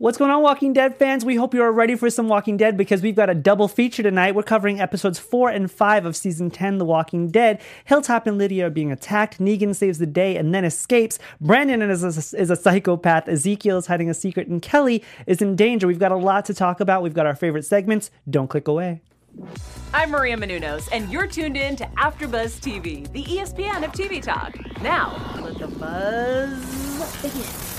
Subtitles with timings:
[0.00, 1.26] What's going on, Walking Dead fans?
[1.26, 4.02] We hope you are ready for some Walking Dead because we've got a double feature
[4.02, 4.34] tonight.
[4.34, 7.60] We're covering episodes 4 and 5 of season 10, The Walking Dead.
[7.84, 9.38] Hilltop and Lydia are being attacked.
[9.40, 11.18] Negan saves the day and then escapes.
[11.38, 13.28] Brandon is a, is a psychopath.
[13.28, 14.48] Ezekiel is hiding a secret.
[14.48, 15.86] And Kelly is in danger.
[15.86, 17.02] We've got a lot to talk about.
[17.02, 18.10] We've got our favorite segments.
[18.30, 19.02] Don't click away.
[19.92, 24.56] I'm Maria Menounos, and you're tuned in to AfterBuzz TV, the ESPN of TV talk.
[24.80, 27.69] Now, let the buzz begin.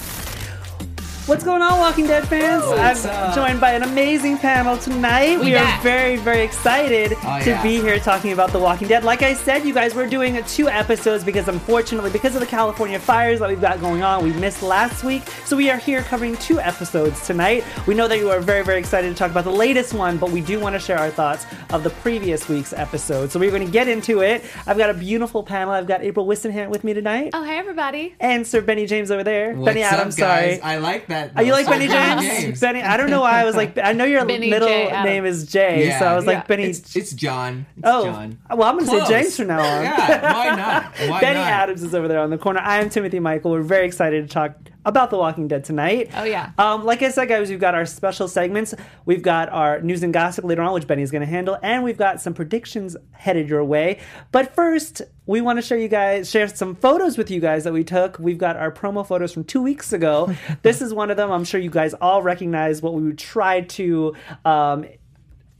[1.31, 2.61] What's going on, Walking Dead fans?
[2.61, 3.33] What's I'm up?
[3.35, 5.39] joined by an amazing panel tonight.
[5.39, 5.81] We, We are back.
[5.81, 7.63] very, very excited Oh, to yeah.
[7.63, 9.05] be here talking about The Walking Dead.
[9.05, 12.99] Like I said, you guys, we're doing two episodes because unfortunately, because of the California
[12.99, 15.23] fires that we've got going on, we missed last week.
[15.45, 17.63] So we are here covering two episodes tonight.
[17.87, 20.31] We know that you are very, very excited to talk about the latest one, but
[20.31, 23.31] we do want to share our thoughts of the previous week's episode.
[23.31, 24.43] So we're going to get into it.
[24.67, 25.73] I've got a beautiful panel.
[25.73, 27.29] I've got April Wissenhant with me tonight.
[27.33, 28.15] Oh, hey, everybody.
[28.19, 29.53] And Sir Benny James over there.
[29.53, 30.59] What's Benny up, Adams, guys?
[30.59, 30.61] sorry.
[30.61, 31.20] I like that.
[31.35, 32.59] Are you like Benny James?
[32.59, 33.77] Benny, I don't know why I was like.
[33.77, 34.91] I know your Benny middle J.
[35.03, 36.47] Name is Jay, Yeah, so I was like.
[36.47, 36.63] Benny.
[36.63, 37.65] It's, it's John.
[37.77, 38.39] It's oh, John.
[38.49, 39.07] well, I'm gonna Close.
[39.07, 39.83] say James from now on.
[39.83, 40.97] Yeah, why not?
[41.09, 41.47] Why Benny not?
[41.47, 42.59] Adams is over there on the corner.
[42.59, 43.51] I am Timothy Michael.
[43.51, 44.55] We're very excited to talk
[44.85, 46.09] about The Walking Dead tonight.
[46.15, 46.51] Oh, yeah.
[46.57, 48.73] Um, like I said, guys, we've got our special segments.
[49.05, 51.97] We've got our news and gossip later on, which Benny's going to handle, and we've
[51.97, 53.99] got some predictions headed your way.
[54.31, 57.73] But first, we want to share you guys, share some photos with you guys that
[57.73, 58.17] we took.
[58.19, 60.33] We've got our promo photos from two weeks ago.
[60.61, 61.31] this is one of them.
[61.31, 64.15] I'm sure you guys all recognize what we would try to.
[64.45, 64.85] Um,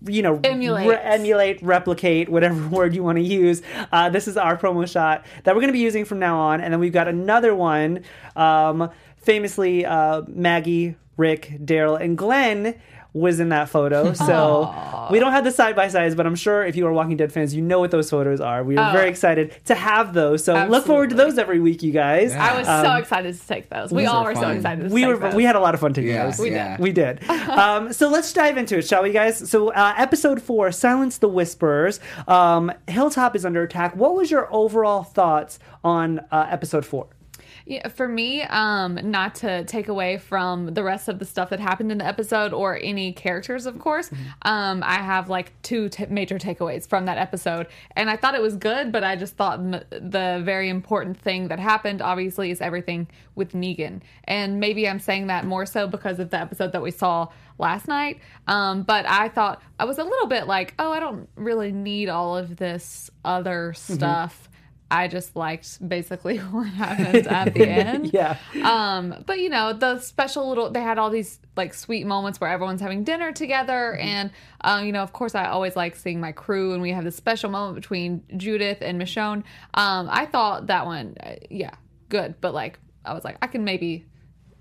[0.08, 0.88] you know, Emulate.
[0.88, 3.62] re- emulate, replicate, whatever word you want to use.
[3.92, 6.62] Uh, this is our promo shot that we're going to be using from now on.
[6.62, 8.04] And then we've got another one,
[8.36, 8.90] um,
[9.22, 12.80] famously uh, Maggie, Rick, Daryl, and Glenn
[13.14, 14.14] was in that photo.
[14.14, 17.18] So we don't have the side by sides, but I'm sure if you are Walking
[17.18, 18.64] Dead fans, you know what those photos are.
[18.64, 18.94] We are Oh.
[18.94, 20.46] very excited to have those.
[20.46, 22.34] So look forward to those every week, you guys.
[22.34, 23.92] I was so Um, excited to take those.
[23.92, 25.36] We Those all are were so excited to we take were those.
[25.36, 26.40] we had a lot of fun taking Yeah, those.
[26.40, 26.78] We yeah.
[26.78, 26.84] did.
[26.84, 27.30] We did.
[27.30, 29.38] um, so let's dive into it, shall we, guys?
[29.50, 32.00] So, uh, episode four, Silence the Whisperers.
[32.30, 33.94] Um, Hilltop is under attack.
[33.94, 37.08] What was your overall thoughts on uh, episode four?
[37.66, 41.60] Yeah, for me, um, not to take away from the rest of the stuff that
[41.60, 44.10] happened in the episode or any characters, of course,
[44.42, 47.68] um, I have like two t- major takeaways from that episode.
[47.96, 51.50] And I thought it was good, but I just thought m- the very important thing
[51.50, 54.02] that happened, obviously, is everything with Negan.
[54.26, 57.88] And maybe I'm saying that more so because of the episode that we saw last
[57.88, 58.20] night.
[58.48, 62.10] Um, but I thought I was a little bit like, oh, I don't really need
[62.10, 64.50] all of this other stuff.
[64.92, 68.14] I just liked basically what happened at the end.
[68.14, 68.38] Yeah.
[68.62, 72.50] Um, but you know, the special little they had all these like sweet moments where
[72.50, 74.32] everyone's having dinner together and
[74.62, 77.16] um, you know, of course I always like seeing my crew and we have this
[77.16, 79.44] special moment between Judith and Michonne.
[79.74, 81.72] Um, I thought that one uh, yeah,
[82.10, 84.06] good, but like I was like I can maybe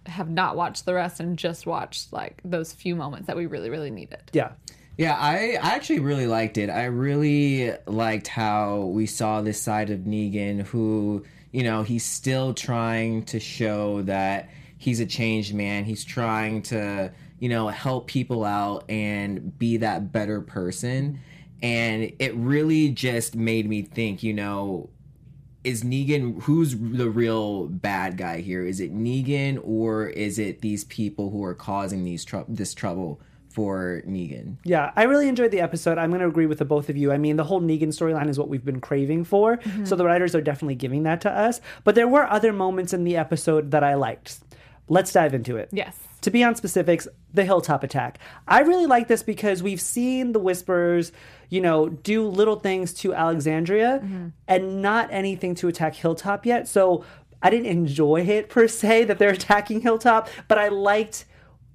[0.06, 3.68] have not watched the rest and just watched like those few moments that we really
[3.68, 4.22] really needed.
[4.32, 4.52] Yeah.
[5.00, 6.68] Yeah, I, I actually really liked it.
[6.68, 12.52] I really liked how we saw this side of Negan who, you know, he's still
[12.52, 15.86] trying to show that he's a changed man.
[15.86, 21.20] He's trying to, you know, help people out and be that better person.
[21.62, 24.90] And it really just made me think, you know,
[25.64, 28.66] is Negan who's the real bad guy here?
[28.66, 33.22] Is it Negan or is it these people who are causing these trou this trouble
[33.50, 34.56] for Negan?
[34.64, 35.98] Yeah, I really enjoyed the episode.
[35.98, 37.12] I'm going to agree with the both of you.
[37.12, 39.56] I mean, the whole Negan storyline is what we've been craving for.
[39.58, 39.84] Mm-hmm.
[39.84, 41.60] So the writers are definitely giving that to us.
[41.84, 44.38] But there were other moments in the episode that I liked.
[44.88, 45.68] Let's dive into it.
[45.72, 45.96] Yes.
[46.22, 48.18] To be on specifics, the hilltop attack.
[48.46, 51.12] I really like this because we've seen the Whispers,
[51.48, 54.28] you know, do little things to Alexandria mm-hmm.
[54.46, 56.68] and not anything to attack Hilltop yet.
[56.68, 57.04] So
[57.42, 61.24] I didn't enjoy it per se that they're attacking Hilltop, but I liked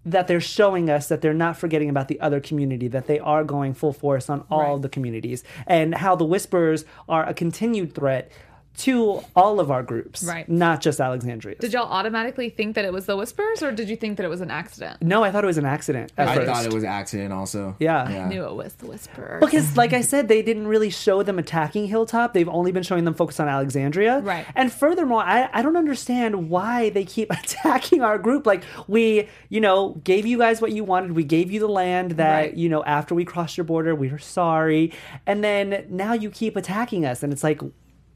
[0.06, 3.44] that they're showing us that they're not forgetting about the other community, that they are
[3.44, 4.70] going full force on all Right.
[4.70, 8.32] of the communities, and how the whispers are a continued threat
[8.78, 10.48] to all of our groups, Right.
[10.50, 11.56] not just Alexandria.
[11.56, 14.30] Did y'all automatically think that it was the whispers or did you think that it
[14.30, 15.02] was an accident?
[15.02, 16.48] no, I thought it was an accident at I first.
[16.48, 17.76] thought it was an accident also.
[17.80, 18.04] Yeah.
[18.04, 19.38] I knew it was the whisperer.
[19.40, 22.34] Because, like I said, they didn't really show them attacking Hilltop.
[22.34, 24.20] They've only been showing them focus on Alexandria.
[24.20, 24.46] Right.
[24.56, 28.46] And furthermore, I, I don't understand why they keep attacking our group.
[28.46, 31.14] Like, we, you know, gave you guys what you wanted.
[31.14, 32.54] We gave you the land that, Right.
[32.54, 34.92] you know, after we crossed your border, we were sorry.
[35.26, 37.24] And then now you keep attacking us.
[37.24, 37.62] And it's like,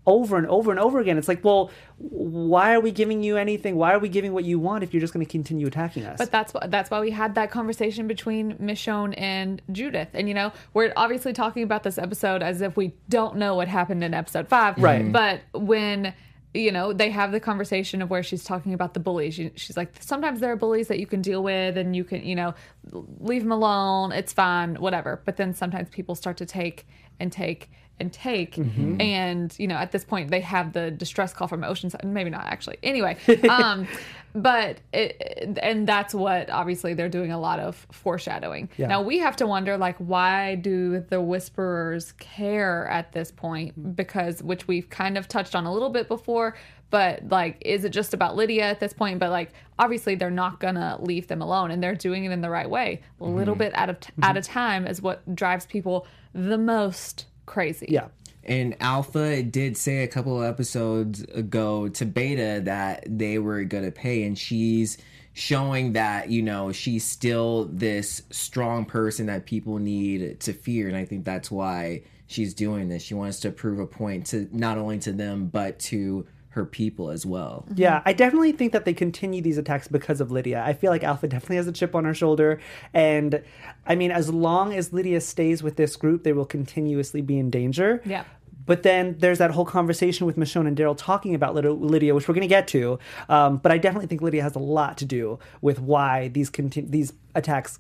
[0.06, 1.18] over and over and over again.
[1.18, 3.76] It's like, well, why are we giving you anything?
[3.76, 6.18] Why are we giving what you want if you're just going to continue attacking us?
[6.18, 10.10] But that's why that's why we had that conversation between Michonne and Judith.
[10.14, 13.68] And you know, we're obviously talking about this episode as if we don't know what
[13.68, 14.78] happened in episode five.
[14.78, 15.02] Right.
[15.02, 15.12] Mm-hmm.
[15.12, 16.14] But when
[16.54, 19.36] you know, they have the conversation of where she's talking about the bullies.
[19.36, 22.36] She's like, sometimes there are bullies that you can deal with and you can, you
[22.36, 22.56] know,
[22.92, 24.12] leave them alone.
[24.12, 25.22] It's fine, whatever.
[25.26, 26.88] But then sometimes people start to take
[27.20, 27.70] and take
[28.00, 28.56] and take.
[28.56, 29.02] Mm-hmm.
[29.02, 32.04] And, you know, at this point, they have the distress call from Oceanside.
[32.04, 32.78] Maybe not actually.
[32.84, 33.18] Anyway.
[33.50, 33.88] Um,
[34.34, 38.70] but it, and that's what obviously they're doing a lot of foreshadowing.
[38.78, 38.88] Yeah.
[38.88, 43.92] Now we have to wonder like why do the whisperers care at this point mm-hmm.
[43.92, 46.56] because which we've kind of touched on a little bit before
[46.90, 50.60] but like is it just about Lydia at this point but like obviously they're not
[50.60, 53.54] going to leave them alone and they're doing it in the right way a little
[53.54, 53.60] mm-hmm.
[53.60, 57.88] bit at a t- at a time is what drives people the most crazy.
[57.90, 58.08] Yeah.
[58.46, 63.84] And Alpha did say a couple of episodes ago to Beta that they were going
[63.84, 64.98] to pay, and she's
[65.34, 70.88] showing that, you know, she's still this strong person that people need to fear.
[70.88, 73.04] And I think that's why she's doing this.
[73.04, 77.12] She wants to prove a point to not only to them, but to her people
[77.12, 77.66] as well.
[77.76, 80.64] Yeah, I definitely think that they continue these attacks because of Lydia.
[80.66, 82.60] I feel like Alpha definitely has a chip on her shoulder.
[82.94, 83.44] And
[83.86, 87.52] I mean, as long as Lydia stays with this group, they will continuously be in
[87.52, 88.02] danger.
[88.04, 88.24] Yeah.
[88.66, 92.36] But then there's that whole conversation with Michonne and Daryl talking about Lydia, which we're
[92.36, 93.00] going to get to.
[93.28, 96.82] Um, but I definitely think Lydia has a lot to do with why these conti-
[96.82, 97.80] these attacks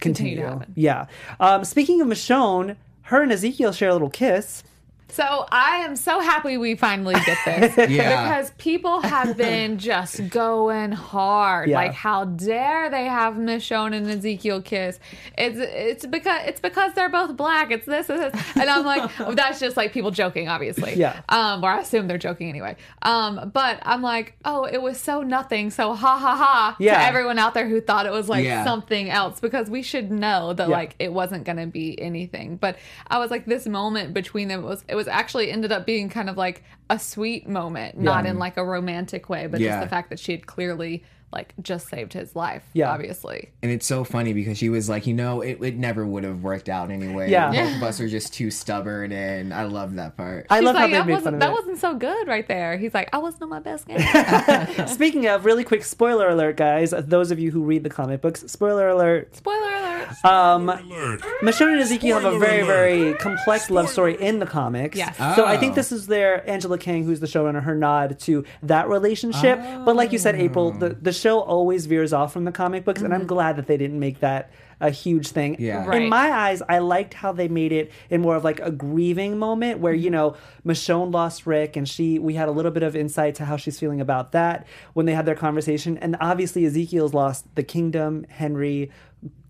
[0.00, 0.36] continue.
[0.36, 0.72] Continue to happen.
[0.76, 1.06] Yeah.
[1.40, 4.62] Um, speaking of Michonne, her and Ezekiel share a little kiss.
[5.10, 7.38] So I am so happy we finally get
[7.76, 7.90] this.
[7.98, 8.22] Yeah.
[8.24, 11.70] Because people have been just going hard.
[11.70, 11.76] Yeah.
[11.76, 15.00] Like how dare they have Michonne and Ezekiel kiss?
[15.36, 17.70] It's it's because it's because they're both black.
[17.70, 18.42] It's this and this.
[18.56, 20.94] And I'm like, oh, that's just like people joking, obviously.
[20.94, 21.20] Yeah.
[21.30, 22.76] Um, or I assume they're joking anyway.
[23.02, 25.70] Um, but I'm like, oh, it was so nothing.
[25.70, 26.98] So ha ha ha Yeah.
[26.98, 28.64] to everyone out there who thought it was like Yeah.
[28.64, 30.74] something else because we should know that Yeah.
[30.76, 32.56] like it wasn't going to be anything.
[32.56, 32.76] But
[33.06, 36.28] I was like, this moment between them was it was actually ended up being kind
[36.28, 40.10] of like a sweet moment, not in like a romantic way, but just the fact
[40.10, 42.64] that she had clearly like just saved his life.
[42.72, 42.90] Yeah.
[42.90, 43.50] obviously.
[43.62, 46.42] And it's so funny because she was like, you know, it, it never would have
[46.42, 47.30] worked out anyway.
[47.30, 47.50] Yeah.
[47.52, 50.46] Both of us are just too stubborn, and I love that part.
[50.50, 51.52] I She's love like, how they that made wasn't fun of that it.
[51.52, 52.76] wasn't so good right there.
[52.78, 53.98] He's like, I wasn't on my best game.
[54.86, 56.92] Speaking of, really quick spoiler alert, guys.
[56.96, 59.34] Those of you who read the comic books, spoiler alert.
[59.36, 60.24] Spoiler alert.
[60.24, 61.20] Um, Alert.
[61.42, 62.66] Michonne and Ezekiel have a very, alert.
[62.66, 64.96] very complex love story in the comics.
[64.96, 65.16] Yes.
[65.36, 65.74] So I think Oh.
[65.74, 69.58] this is their Angela Kang, who's the showrunner, her nod to that relationship.
[69.84, 73.02] But like you said, April, the, the show always veers off from the comic books,
[73.02, 73.28] and I'm mm-hmm.
[73.28, 74.50] glad that they didn't make that
[74.80, 75.56] a huge thing.
[75.58, 75.90] Yeah.
[75.92, 79.38] In my eyes, I liked how they made it in more of like a grieving
[79.38, 80.14] moment where, you mm-hmm.
[80.14, 83.56] know, Michonne lost Rick and she we had a little bit of insight to how
[83.56, 85.98] she's feeling about that when they had their conversation.
[85.98, 88.90] And obviously Ezekiel's lost the kingdom, Henry,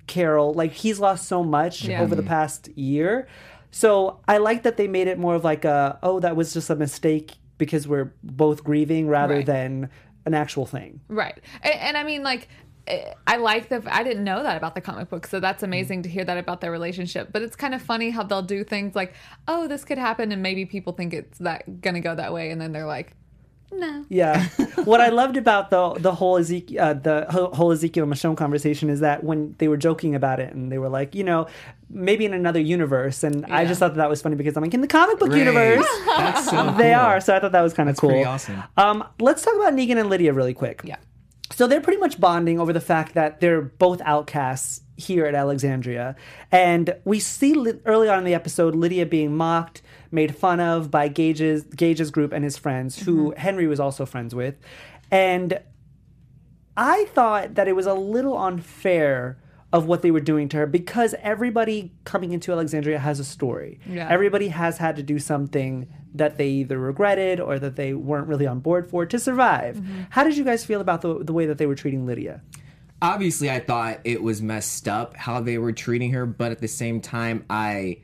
[0.06, 2.00] Carol, like he's lost so much Yeah.
[2.00, 2.29] over the mm-hmm.
[2.29, 3.29] past year.
[3.71, 6.71] So I like that they made it more of like a oh that was just
[6.71, 9.47] a mistake because we're both grieving rather Right.
[9.47, 9.91] than
[10.29, 11.01] an actual thing.
[11.09, 11.41] Right.
[11.63, 12.49] And, and I mean, like,
[12.87, 13.83] eh, I like the.
[13.91, 16.61] I didn't know that about the comic book, so that's amazing to hear that about
[16.61, 17.31] their relationship.
[17.33, 19.15] But it's kind of funny how they'll do things like,
[19.49, 22.61] "Oh, this could happen," and maybe people think it's that gonna go that way, and
[22.61, 23.17] then they're like,
[23.73, 24.49] "No." Yeah.
[24.85, 28.37] what I loved about the the whole Ezekiel uh, the whole- whole Ezekiel and Michonne
[28.37, 31.47] conversation is that when they were joking about it and they were like, you know,
[31.91, 34.75] maybe in another universe, and I just thought that, that was funny because I'm like
[34.75, 35.38] in the comic book Right.
[35.38, 35.87] universe.
[36.06, 37.00] That's so They cool.
[37.00, 38.11] are, so I thought that was kind of cool.
[38.11, 38.62] pretty awesome.
[38.76, 40.82] Um, let's talk about Negan and Lydia really quick.
[40.85, 40.97] Yeah.
[41.50, 46.14] So they're pretty much bonding over the fact that they're both outcasts here at Alexandria.
[46.52, 50.91] And we see li- early on in the episode Lydia being mocked, made fun of
[50.91, 53.41] by Gage's Gage's group and his friends, who mm-hmm.
[53.41, 54.55] Henry was also friends with.
[55.11, 55.61] And
[56.77, 59.38] I thought that it was a little unfair
[59.73, 63.81] of what they were doing to her because everybody coming into Alexandria has a story.
[63.87, 64.09] Yeah.
[64.11, 68.47] Everybody has had to do something that they either regretted or that they weren't really
[68.47, 69.77] on board for to survive.
[69.77, 70.03] Mm-hmm.
[70.09, 72.41] How did you guys feel about the, the way that they were treating Lydia?
[73.00, 76.69] obviously I thought it was messed up how they were treating her, but at the
[76.69, 77.99] same time I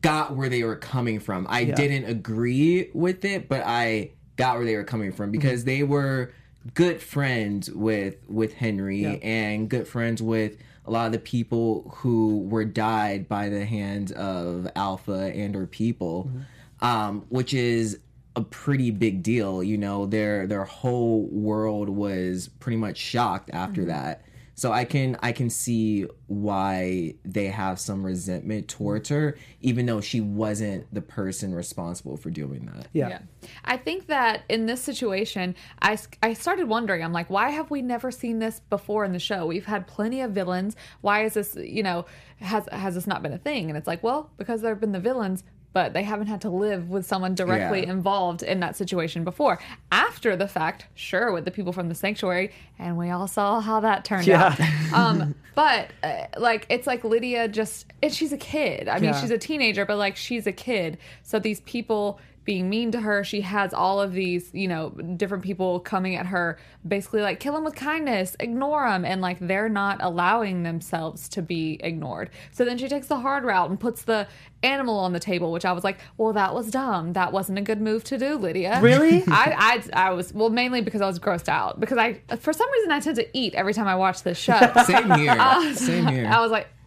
[0.00, 1.46] got where they were coming from.
[1.48, 5.32] I didn't agree with it, but I got where they were coming from mm-hmm.
[5.32, 6.32] because they were
[6.74, 9.10] good friends with with Henry Yeah.
[9.22, 14.10] and good friends with a lot of the people who were died by the hands
[14.12, 16.84] of Alpha and or people, mm-hmm.
[16.84, 17.98] um, which is
[18.36, 19.62] a pretty big deal.
[19.62, 23.90] You know, their their whole world was pretty much shocked after mm-hmm.
[23.90, 24.22] that.
[24.58, 30.00] So I can I can see why they have some resentment towards her, even though
[30.00, 32.88] she wasn't the person responsible for doing that.
[32.92, 33.20] Yeah.
[33.64, 37.82] I think that in this situation, I, I started wondering, I'm like, why have we
[37.82, 39.46] never seen this before in the show?
[39.46, 40.74] We've had plenty of villains.
[41.02, 42.06] Why is this, you know,
[42.40, 43.70] has, has this not been a thing?
[43.70, 45.44] And it's like, well, because there have been the villains,
[45.78, 47.92] but they haven't had to live with someone directly Yeah.
[47.92, 49.60] involved in that situation before.
[49.92, 53.78] After the fact, sure, with the people from the sanctuary, and we all saw how
[53.78, 54.56] that turned Yeah.
[54.58, 54.60] out.
[54.92, 58.88] Um, but uh, like, it's like Lydia just, and she's a kid.
[58.88, 59.20] I mean, Yeah.
[59.20, 60.98] she's a teenager, but like, she's a kid.
[61.22, 62.18] So these people
[62.48, 64.88] being mean to her, she has all of these, you know,
[65.18, 69.04] different people coming at her, basically like, kill them with kindness, ignore them.
[69.04, 72.30] And like, they're not allowing themselves to be ignored.
[72.52, 74.26] So then she takes the hard route and puts the
[74.62, 77.12] animal on the table, which I was like, well, that was dumb.
[77.12, 78.80] That wasn't a good move to do, Lydia.
[78.80, 79.24] Really?
[79.28, 81.78] I, I, I was, well, mainly because I was grossed out.
[81.78, 84.58] Because I, for some reason, I tend to eat every time I watch this show.
[84.86, 85.36] Same here.
[85.74, 86.26] Same here.
[86.26, 86.77] I was like, "Mm,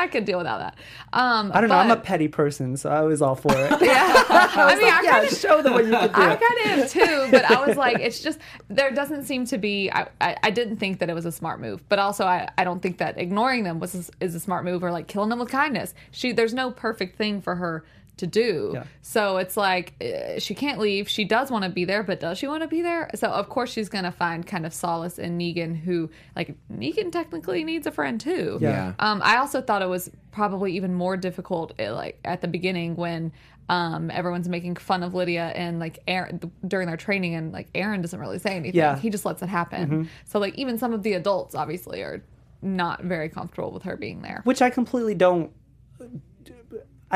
[0.00, 0.78] I could deal without that.
[1.12, 1.76] Um, I don't know.
[1.76, 3.72] I'm a petty person, so I was all for it.
[3.80, 6.14] I mean, I yeah, kind of show them what you can do.
[6.14, 9.58] I kind of am too, but I was like, it's just there doesn't seem to
[9.58, 9.90] be.
[9.90, 12.64] I, I, I didn't think that it was a smart move, but also I, I
[12.64, 15.50] don't think that ignoring them was is a smart move or like killing them with
[15.50, 15.94] kindness.
[16.10, 17.84] She there's no perfect thing for her
[18.16, 18.72] to do.
[18.74, 18.84] Yeah.
[19.02, 21.08] So it's like uh, she can't leave.
[21.08, 23.10] She does want to be there, but does she want to be there?
[23.14, 27.64] So of course she's gonna find kind of solace in Negan, who like Negan technically
[27.64, 28.58] needs a friend too.
[28.60, 28.94] Yeah.
[28.98, 32.96] Um, I also thought it was probably even more difficult, eh, like at the beginning
[32.96, 33.32] when
[33.68, 38.00] um, everyone's making fun of Lydia and like Aaron during their training, and like Aaron
[38.00, 38.78] doesn't really say anything.
[38.78, 38.98] Yeah.
[38.98, 40.08] He just lets it happen.
[40.24, 42.22] So like even some of the adults obviously are
[42.62, 44.40] not very comfortable with her being there.
[44.44, 45.50] which I completely don't.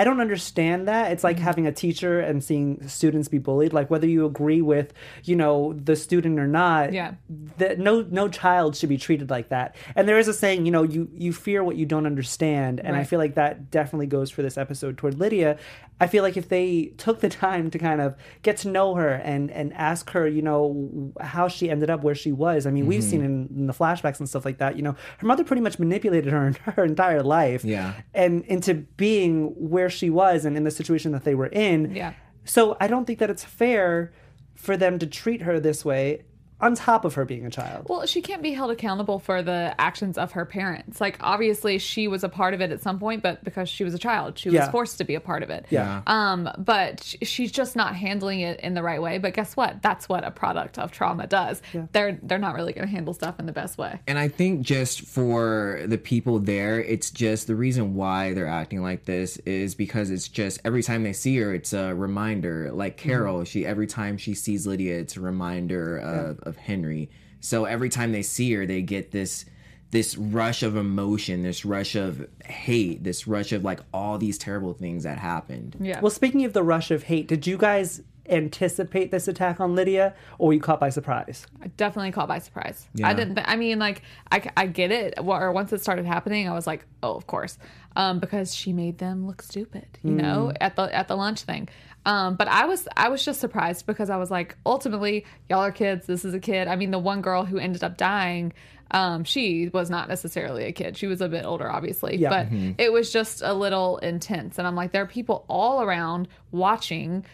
[0.01, 1.13] I don't understand that.
[1.13, 1.45] It's like Mm-hmm.
[1.45, 3.73] having a teacher and seeing students be bullied.
[3.73, 4.93] Like whether you agree with,
[5.25, 6.93] you know, the student or not.
[6.93, 7.15] Yeah.
[7.59, 9.75] That no no child should be treated like that.
[9.97, 12.97] And there is a saying, you know, you you fear what you don't understand, and
[12.97, 15.59] I feel like that definitely goes for this episode toward Lydia.
[16.01, 19.11] I feel like if they took the time to kind of get to know her
[19.11, 22.67] and and ask her, you know, how she ended up where she was.
[22.67, 23.11] I mean, we've Mm-hmm.
[23.11, 24.77] seen in, in the flashbacks and stuff like that.
[24.77, 27.95] You know, her mother pretty much manipulated her her entire life Yeah.
[28.15, 31.95] and into being where she was and in the situation that they were in.
[31.95, 32.15] Yeah.
[32.45, 34.13] So I don't think that it's fair
[34.55, 36.25] for them to treat her this way
[36.61, 37.87] on top of her being a child.
[37.89, 41.01] Well, she can't be held accountable for the actions of her parents.
[41.01, 43.95] Like obviously she was a part of it at some point, but because she was
[43.95, 45.67] a child, she was forced to be a part of it.
[45.71, 46.03] Yeah.
[46.07, 49.19] Um, but she's just not handling it in the right way.
[49.19, 49.83] But guess what?
[49.83, 51.63] That's what a product of trauma does.
[51.73, 51.87] Yeah.
[51.93, 54.01] They're they're not really going to handle stuff in the best way.
[54.07, 58.83] And I think just for the people there, it's just the reason why they're acting
[58.83, 62.71] like this is because it's just every time they see her, it's a reminder.
[62.73, 67.09] Like Carol, she every time she sees Lydia, it's a reminder of, of Henry.
[67.41, 69.45] So every time they see her, they get this
[69.91, 74.75] this rush of emotion, this rush of hate, this rush of like all these terrible
[74.75, 75.77] things that happened.
[75.81, 76.01] Yeah.
[76.01, 80.15] Well, speaking of the rush of hate, did you guys anticipate this attack on Lydia
[80.39, 81.47] or were you caught by surprise?
[81.63, 82.87] I definitely caught by surprise.
[82.95, 83.09] Yeah.
[83.09, 83.37] I didn't.
[83.37, 85.15] Th- I mean, like, I, I get it.
[85.23, 87.59] Well, Or once it started happening, I was like, oh, of course,
[87.97, 91.69] um, because she made them look stupid, you know, at the at the lunch thing.
[92.07, 95.73] Um, but I was I was just surprised because I was like, ultimately, y'all are
[95.73, 96.07] kids.
[96.07, 96.67] This is a kid.
[96.69, 98.53] I mean, the one girl who ended up dying.
[98.91, 100.97] Um, she was not necessarily a kid.
[100.97, 102.31] She was a bit older, obviously, Yeah.
[102.31, 102.47] but
[102.79, 104.57] it was just a little intense.
[104.57, 107.27] And I'm like, there are people all around watching.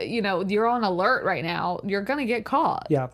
[0.00, 1.80] You know, you're on alert right now.
[1.84, 2.86] You're gonna get caught.
[2.88, 3.08] Yeah.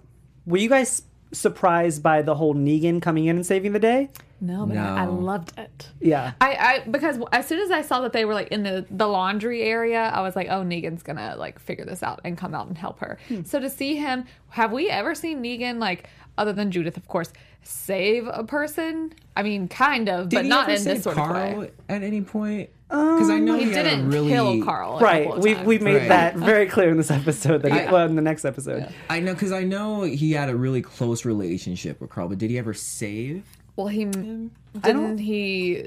[0.46, 4.10] Were you guys surprised by the whole Negan coming in and saving the day?
[4.40, 5.88] No, but I, I loved it.
[6.00, 6.32] Yeah.
[6.40, 6.54] I,
[6.84, 9.62] I because as soon as I saw that they were like in the the laundry
[9.62, 12.78] area, I was like, oh, Negan's gonna like figure this out and come out and
[12.78, 13.18] help her.
[13.28, 13.42] Hmm.
[13.44, 17.32] So to see him, have we ever seen Negan like other than Judith, of course,
[17.62, 19.12] save a person?
[19.36, 21.70] I mean, kind of, but he not ever in this sort Carl of way.
[21.88, 22.70] at any point?
[22.88, 24.98] Because I um, know He he, didn't really kill Carl.
[24.98, 25.26] a Right.
[25.26, 25.66] of We times.
[25.66, 26.08] we made Right.
[26.08, 28.88] that very clear in this episode that he, I- well in the next episode.
[29.10, 32.48] I know because I know he had a really close relationship with Carl, but did
[32.50, 33.44] he ever save?
[33.78, 34.50] Well, he don't-
[34.82, 35.84] didn't he.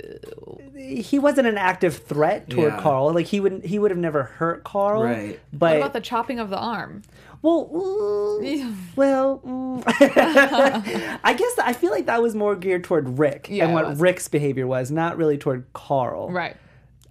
[0.76, 2.80] He wasn't an active threat toward Yeah.
[2.82, 3.14] Carl.
[3.14, 5.04] Like he would he would have never hurt Carl.
[5.04, 5.40] Right.
[5.54, 7.04] But What about the chopping of the arm?
[7.42, 9.84] well, mm, well, mm.
[11.24, 13.98] I guess I feel like that was more geared toward Rick Yeah, and what.
[14.00, 16.30] Rick's behavior was, not really toward Carl.
[16.32, 16.56] Right.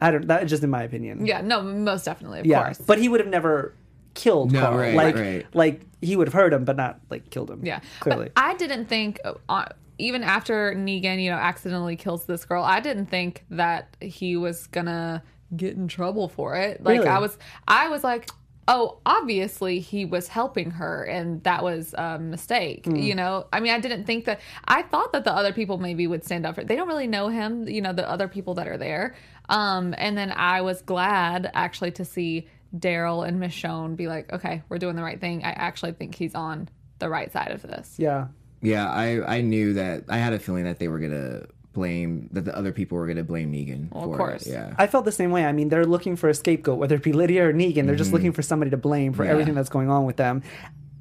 [0.01, 0.27] I don't.
[0.29, 1.27] That just in my opinion.
[1.27, 1.41] Yeah.
[1.43, 1.63] No.
[1.63, 2.41] Most definitely.
[2.41, 2.63] Of Yeah.
[2.65, 2.79] course.
[2.79, 3.75] But he would have never
[4.15, 4.79] killed No, Carl.
[4.79, 5.47] right, like right.
[5.55, 7.61] like he would have hurt him, but not like killed him.
[7.65, 8.31] Yeah, Clearly.
[8.35, 9.67] But I didn't think, uh,
[10.01, 14.67] even after Negan, you know, accidentally kills this girl, I didn't think that he was
[14.69, 15.23] gonna
[15.57, 16.83] get in trouble for it.
[16.83, 17.09] Like Really?
[17.09, 17.39] I was,
[17.69, 18.31] I was like.
[18.69, 22.85] Oh, obviously he was helping her, and that was a mistake.
[22.85, 22.95] Hmm.
[22.95, 24.41] You know, I mean, I didn't think that.
[24.65, 26.63] I thought that the other people maybe would stand up for.
[26.63, 27.67] They don't really know him.
[27.67, 29.17] You know, the other people that are there.
[29.49, 34.63] Um, and then I was glad actually to see Daryl and Michonne be like, okay,
[34.69, 35.43] we're doing the right thing.
[35.43, 36.69] I actually think he's on
[37.01, 37.97] the right side of this.
[37.99, 38.29] yeah.
[38.63, 42.45] Yeah, I I knew that I had a feeling that they were gonna blame that
[42.45, 44.45] the other people were going to blame Negan of for course.
[44.45, 44.51] it.
[44.55, 44.75] Yeah.
[44.77, 45.45] I felt the same way.
[45.47, 47.87] I mean, they're looking for a scapegoat, whether it be Lydia or Negan.
[47.87, 49.27] They're just looking for somebody to blame for Mm-hmm.
[49.29, 49.31] Yeah.
[49.33, 50.43] everything that's going on with them.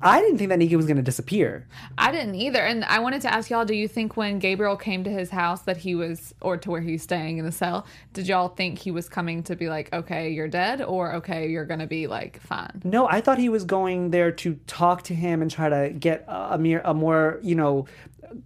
[0.02, 1.68] I didn't think that Negan was going to disappear.
[1.98, 2.60] I didn't either.
[2.60, 5.62] And I wanted to ask y'all, do you think when Gabriel came to his house
[5.64, 8.92] that he was, or to where he's staying in the cell, did y'all think he
[8.92, 12.40] was coming to be like, okay, you're dead, or okay, you're going to be like,
[12.42, 12.82] fine?
[12.84, 16.24] No, I thought he was going there to talk to him and try to get
[16.28, 17.86] a, a, mere, a more, you know,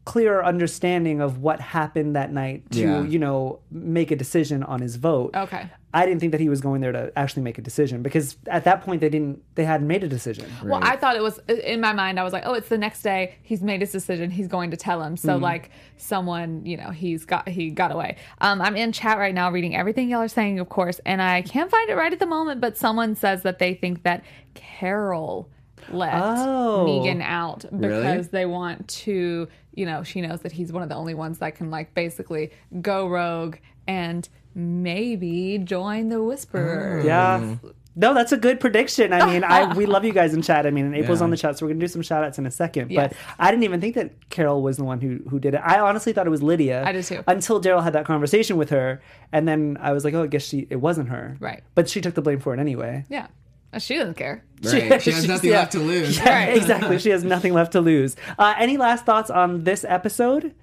[0.06, 3.04] clearer understanding of what happened that night to, Yeah.
[3.04, 5.36] you know, make a decision on his vote.
[5.36, 5.70] Okay.
[5.96, 8.64] I didn't think that he was going there to actually make a decision because at
[8.64, 10.46] that point they didn't they hadn't made a decision.
[10.64, 12.20] Well, I thought it was in my mind.
[12.20, 13.36] I was like, "Oh, it's the next day.
[13.44, 14.32] He's made his decision.
[14.32, 18.18] He's going to tell him." So, like, someone, you know, he's got he got away.
[18.42, 21.44] Um, I'm in chat right now, reading everything y'all are saying, of course, and I
[21.44, 22.60] can't find it right at the moment.
[22.60, 24.24] But someone says that they think that
[24.56, 25.50] Carol
[25.92, 26.86] let Oh.
[26.88, 28.22] Negan out because Really?
[28.24, 31.56] they want to, you know, she knows that he's one of the only ones that
[31.56, 33.58] can like basically go rogue
[33.88, 37.02] and maybe join the Whisperer.
[37.06, 37.56] Yeah.
[37.96, 39.14] No, that's a good prediction.
[39.14, 40.66] I mean, I we love you guys in chat.
[40.66, 41.26] I mean, and April's Yeah.
[41.26, 42.90] on the chat, so we're gonna do some shout outs in a second.
[42.90, 43.10] Yes.
[43.14, 45.62] But I didn't even think that Carol was the one who who did it.
[45.64, 46.84] I honestly thought it was Lydia.
[46.84, 47.24] I did too.
[47.28, 49.00] Until Daryl had that conversation with her,
[49.32, 51.38] and then I was like, oh, I guess she it wasn't her.
[51.40, 51.64] Right.
[51.76, 53.06] But she took the blame for it anyway.
[53.10, 53.28] Yeah.
[53.72, 54.44] Uh, She doesn't care.
[54.64, 55.00] Right.
[55.02, 55.60] She has nothing yeah.
[55.60, 56.18] left to lose.
[56.18, 56.98] Yeah, exactly.
[56.98, 58.16] She has nothing left to lose.
[58.40, 60.54] Uh, any last thoughts on this episode?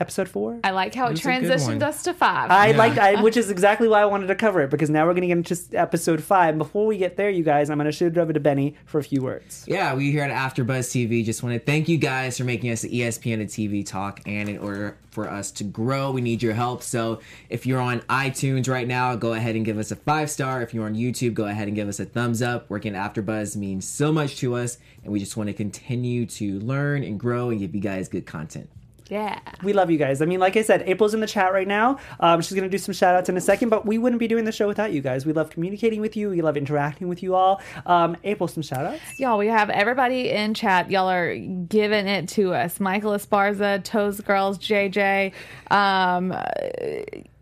[0.00, 0.58] Episode four.
[0.64, 2.50] I like how it, was a good transitioned us to five.
[2.50, 2.76] I Yeah.
[2.76, 5.28] liked, I, which is exactly why I wanted to cover it because now we're going
[5.28, 6.58] to get into episode five.
[6.58, 8.98] Before we get there, you guys, I'm going to shoot it over to Benny for
[8.98, 9.64] a few words.
[9.68, 12.82] Yeah, we here at AfterBuzz TV just want to thank you guys for making us
[12.82, 14.20] the ESPN and TV talk.
[14.26, 16.82] And in order for us to grow, we need your help.
[16.82, 17.20] So
[17.50, 20.62] if you're on iTunes right now, go ahead and give us a five star.
[20.62, 22.68] If you're on YouTube, go ahead and give us a thumbs up.
[22.70, 26.58] Working at AfterBuzz means so much to us, and we just want to continue to
[26.60, 28.68] learn and grow and give you guys good content.
[29.12, 29.40] Yeah.
[29.62, 30.22] We love you guys.
[30.22, 31.98] I mean, like I said, April's in the chat right now.
[32.18, 34.26] Um, she's going to do some shout outs in a second, but we wouldn't be
[34.26, 35.26] doing the show without you guys.
[35.26, 37.60] We love communicating with you, we love interacting with you all.
[37.84, 39.02] Um, April, some shout outs?
[39.18, 40.90] Y'all, we have everybody in chat.
[40.90, 42.80] Y'all are giving it to us.
[42.80, 45.34] Michael Esparza, Toes Girls, JJ.
[45.70, 46.34] Um,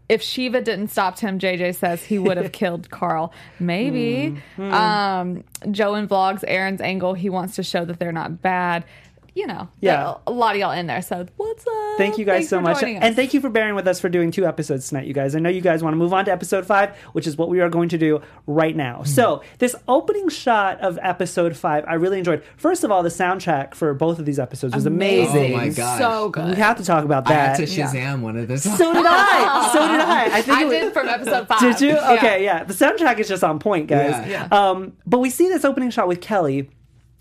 [0.09, 3.33] if Shiva didn't stop him, JJ says he would have killed Carl.
[3.61, 4.43] Maybe.
[4.57, 4.75] Hmm.
[4.75, 8.85] Um, Joe in Vlogs, Aaron's angle, he wants to show that they're not bad.
[9.35, 10.15] You know, Yeah.
[10.27, 11.03] a lot of y'all in there.
[11.03, 11.99] So, what's up?
[11.99, 12.83] Thank you guys Thanks so much.
[12.83, 15.37] And thank you for bearing with us for doing two episodes tonight, you guys.
[15.37, 17.61] I know you guys want to move on to episode five, which is what we
[17.61, 19.03] are going to do right now.
[19.05, 22.43] So, this opening shot of episode five, I really enjoyed.
[22.57, 25.55] First of all, the soundtrack for both of these episodes was amazing.
[25.55, 26.45] Oh my god, So good.
[26.45, 26.59] We good.
[26.59, 27.67] have to talk about I had that.
[27.67, 28.65] to Shazam one of this.
[28.65, 29.71] so did I.
[29.73, 30.25] So did I.
[30.39, 31.61] I think I it was- did from episode five.
[31.61, 31.89] Did you?
[31.91, 32.13] Yeah.
[32.15, 32.65] Okay, yeah.
[32.65, 34.27] The soundtrack is just on point, guys.
[34.29, 34.49] Yeah.
[34.51, 34.71] Yeah.
[34.71, 36.69] Um, but we see this opening shot with Kelly.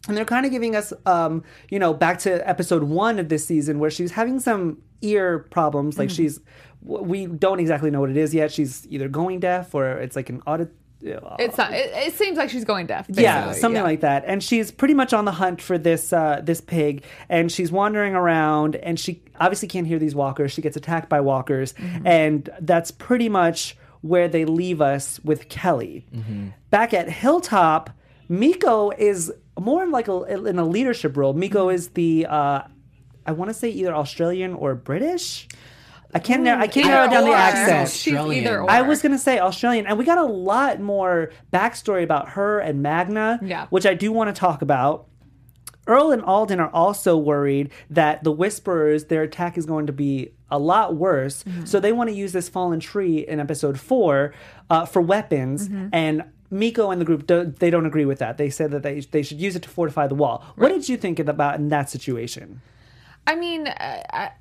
[0.08, 3.46] And they're kind of giving us, um, you know, back to episode one of this
[3.46, 5.98] season where she's having some ear problems.
[5.98, 6.16] Like Mm-hmm.
[6.16, 6.40] she's,
[6.82, 8.52] we don't exactly know what it is yet.
[8.52, 10.70] She's either going deaf or it's like an audit.
[11.06, 13.08] uh, It's not, it, it seems like she's going deaf.
[13.10, 13.84] yeah, something Yeah.
[13.84, 14.24] like that.
[14.26, 18.16] And she's pretty much on the hunt for this uh, this pig, and she's wandering
[18.16, 20.52] around, and she obviously can't hear these walkers.
[20.54, 22.08] She gets attacked by walkers, Mm-hmm.
[22.08, 26.06] and that's pretty much where they leave us with Kelly.
[26.70, 27.90] Back at Hilltop,
[28.30, 31.34] Miko is more in like a, in a leadership role.
[31.34, 31.76] Miko Mm-hmm.
[31.76, 32.62] is the uh,
[33.26, 35.48] I want to say either Australian or British.
[36.14, 37.90] I can't narrow, I can't narrow Either down the accent.
[37.90, 38.44] She's Australian.
[38.46, 38.72] either or.
[38.72, 42.82] I was gonna say Australian, and we got a lot more backstory about her and
[42.82, 43.68] Magna, Yeah.
[43.70, 45.06] which I do want to talk about.
[45.86, 50.34] Earl and Alden are also worried that the Whisperers, their attack is going to be
[50.52, 51.44] a lot worse.
[51.66, 54.34] So they want to use this fallen tree in episode four
[54.70, 55.68] uh, for weapons.
[55.92, 58.38] And Miko and the group, do, they don't agree with that.
[58.38, 60.44] They said that they, they should use it to fortify the wall.
[60.56, 62.62] What did you think about in that situation?
[63.28, 64.32] I mean, uh, I-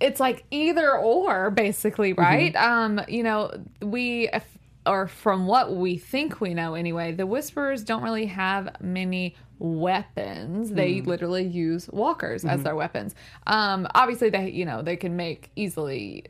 [0.00, 2.54] it's like either or, basically, right?
[2.56, 4.28] Um, you know, we,
[4.84, 10.70] or from what we think we know anyway, the Whisperers don't really have many weapons.
[10.70, 13.14] They literally use walkers as their weapons.
[13.46, 16.24] Um, obviously, they, you know, they can make easily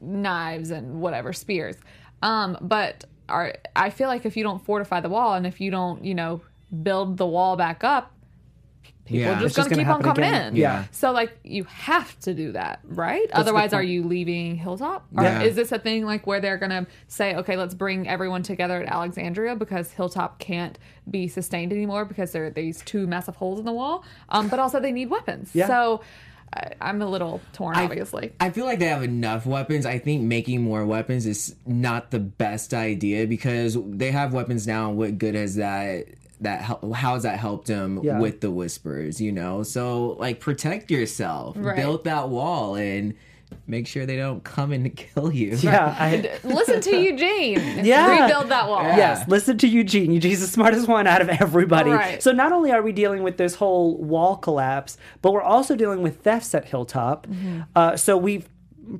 [0.00, 1.76] knives and whatever spears.
[2.22, 5.70] Um, but are I feel like if you don't fortify the wall and if you
[5.70, 6.40] don't, you know,
[6.82, 8.10] build the wall back up,
[9.04, 9.38] people Yeah.
[9.38, 10.48] are just going to keep on coming again.
[10.48, 10.56] in.
[10.56, 10.84] Yeah.
[10.90, 13.28] So like you have to do that, right?
[13.32, 15.06] a Otherwise, are you leaving Hilltop?
[15.16, 15.42] Or Yeah.
[15.42, 18.88] is this a thing like where they're gonna say, okay, let's bring everyone together at
[18.88, 20.78] Alexandria because Hilltop can't
[21.10, 24.04] be sustained anymore because there are these two massive holes in the wall.
[24.30, 25.50] Um, but also they need weapons.
[25.54, 25.66] Yeah.
[25.66, 26.00] So
[26.54, 28.32] I, I'm a little torn, obviously.
[28.40, 29.86] I feel like they have enough weapons.
[29.86, 34.88] I think making more weapons is not the best idea because they have weapons now.
[34.90, 36.06] And what good has that?
[36.40, 38.18] That hel- how has that helped them Yeah.
[38.20, 39.20] with the whispers?
[39.20, 41.76] You know, so like protect yourself, Right.
[41.76, 43.14] build that wall, and
[43.66, 45.56] make sure they don't come in to kill you.
[45.56, 47.60] Yeah, I, Listen to Eugene.
[47.84, 48.22] Yeah.
[48.22, 48.82] Rebuild that wall.
[48.82, 50.10] Yes, listen to Eugene.
[50.10, 51.90] Eugene's the smartest one out of everybody.
[51.90, 52.22] Right.
[52.22, 56.02] So not only are we dealing with this whole wall collapse, but we're also dealing
[56.02, 57.26] with thefts at Hilltop.
[57.26, 57.60] Mm-hmm.
[57.76, 58.48] Uh, so we've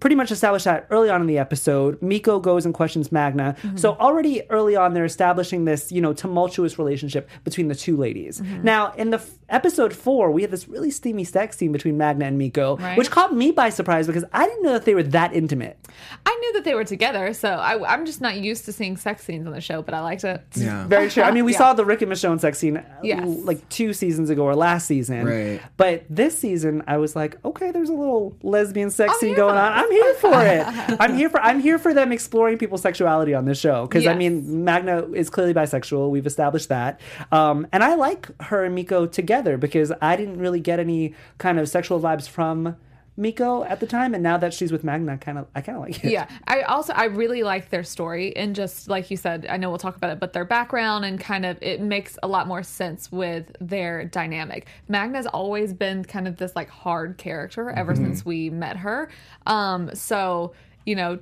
[0.01, 2.01] pretty much established that early on in the episode.
[2.03, 3.55] Miko goes and questions Magna.
[3.63, 3.77] Mm-hmm.
[3.77, 8.41] So already early on, they're establishing this, you know, tumultuous relationship between the two ladies.
[8.41, 8.63] Mm-hmm.
[8.63, 12.27] Now, in the f- episode four, we had this really steamy sex scene between Magna
[12.27, 12.99] and Miko, Right.
[12.99, 15.79] which caught me by surprise because I didn't know that they were that intimate.
[16.27, 19.25] I knew that they were together, so I, I'm just not used to seeing sex
[19.25, 20.43] scenes on the show, but I liked it.
[20.57, 20.87] Yeah.
[20.87, 21.23] Very true.
[21.23, 21.59] I mean, we Yeah.
[21.59, 23.25] saw the Rick and Michonne sex scene uh, Yes.
[23.45, 25.25] like two seasons ago or last season.
[25.27, 25.61] Right.
[25.77, 29.57] But this season, I was like, okay, there's a little lesbian sex I'm scene going
[29.57, 29.73] on.
[29.73, 30.67] I'm here for it.
[31.01, 34.15] I'm here for I'm here for them exploring people's sexuality on this show because I
[34.15, 36.11] mean, Magna is clearly bisexual.
[36.11, 40.61] We've established that, um, and I like her and Miko together because I didn't really
[40.61, 42.77] get any kind of sexual vibes from.
[43.17, 45.79] Miko at the time, and now that she's with Magna, I kind of, I kind
[45.79, 46.11] of like it.
[46.11, 49.69] Yeah, I also I really like their story and just like you said, I know
[49.69, 52.65] we'll talk about it, but their background and kind of it makes a lot more
[52.65, 54.67] sense with their dynamic.
[54.89, 59.09] Magna's always been kind of this like hard character ever since we met her.
[59.47, 60.53] Um, so
[60.85, 61.21] you know,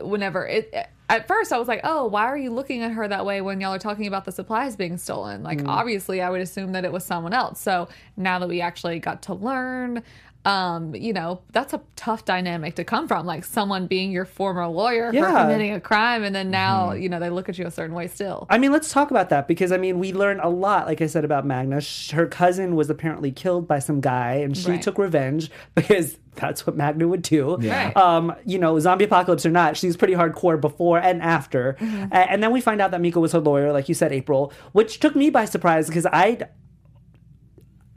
[0.00, 0.88] whenever it.
[1.14, 3.60] At first, I was like, "Oh, why are you looking at her that way when
[3.60, 5.68] y'all are talking about the supplies being stolen?" Like, mm.
[5.68, 7.60] obviously, I would assume that it was someone else.
[7.60, 10.02] So now that we actually got to learn,
[10.44, 13.24] um, you know, that's a tough dynamic to come from.
[13.26, 17.18] Like someone being your former lawyer for committing a crime, and then now, you know,
[17.18, 18.46] they look at you a certain way still.
[18.50, 21.06] I mean, let's talk about that because I mean, we learn a lot, like I
[21.06, 21.80] said, about Magna.
[22.12, 24.82] Her cousin was apparently killed by some guy, and she Right.
[24.82, 27.56] took revenge because that's what Magna would do.
[27.60, 27.86] Yeah.
[27.86, 27.96] Right.
[27.96, 31.76] Um, you know, zombie apocalypse or not, she's pretty hardcore before and after.
[31.80, 32.12] Mm-hmm.
[32.12, 34.52] A- and then we find out that Miko was her lawyer, like you said, April,
[34.72, 36.48] which took me by surprise because I'd.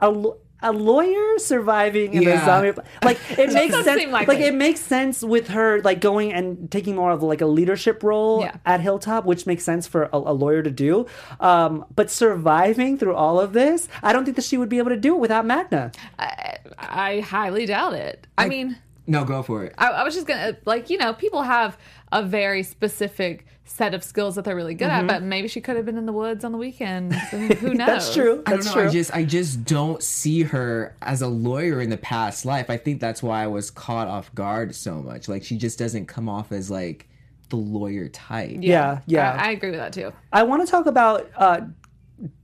[0.00, 2.72] A, l- a lawyer surviving in a zombie
[3.04, 6.96] like it makes sense seem like, it makes sense with her like going and taking
[6.96, 8.56] more of like a leadership role Yeah.
[8.66, 11.06] at Hilltop, which makes sense for a, a lawyer to do.
[11.40, 14.90] Um, but surviving through all of this, I don't think that she would be able
[14.90, 15.92] to do it without Magna.
[16.18, 18.26] I, I highly doubt it.
[18.36, 18.76] I mean,
[19.08, 19.74] No, go for it.
[19.78, 21.78] I, I was just gonna like you know people have
[22.12, 25.76] a very specific set of skills that they're really good at, but maybe she could
[25.76, 27.14] have been in the woods on the weekends.
[27.32, 27.86] and Who knows?
[27.86, 28.42] That's true.
[28.46, 28.72] I don't know.
[28.72, 28.88] true.
[28.88, 32.70] I just I just don't see her as a lawyer in the past life.
[32.70, 35.28] I think that's why I was caught off guard so much.
[35.28, 37.08] Like she just doesn't come off as like
[37.48, 38.58] the lawyer type.
[38.60, 39.36] yeah, yeah.
[39.38, 40.12] I, I agree with that too.
[40.32, 41.60] I want to talk about uh,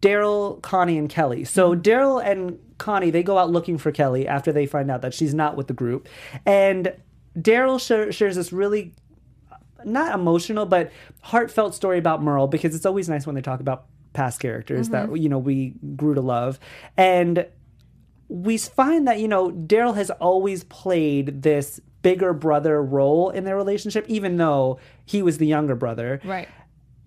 [0.01, 1.45] Daryl, Connie, and Kelly.
[1.45, 1.83] So mm-hmm.
[1.83, 5.35] Daryl and Connie they go out looking for Kelly after they find out that she's
[5.35, 6.09] not with the group,
[6.47, 6.95] and
[7.37, 8.95] Daryl sh- shares this really
[9.85, 13.87] not emotional but heartfelt story about Merle because it's always nice when they talk about
[14.15, 15.17] past characters that mm-hmm.
[15.17, 16.59] you know we grew to love.
[16.97, 17.47] And
[18.29, 23.57] we find that you know Daryl has always played this bigger brother role in their
[23.57, 26.21] relationship even though he was the younger brother.
[26.25, 26.49] Right.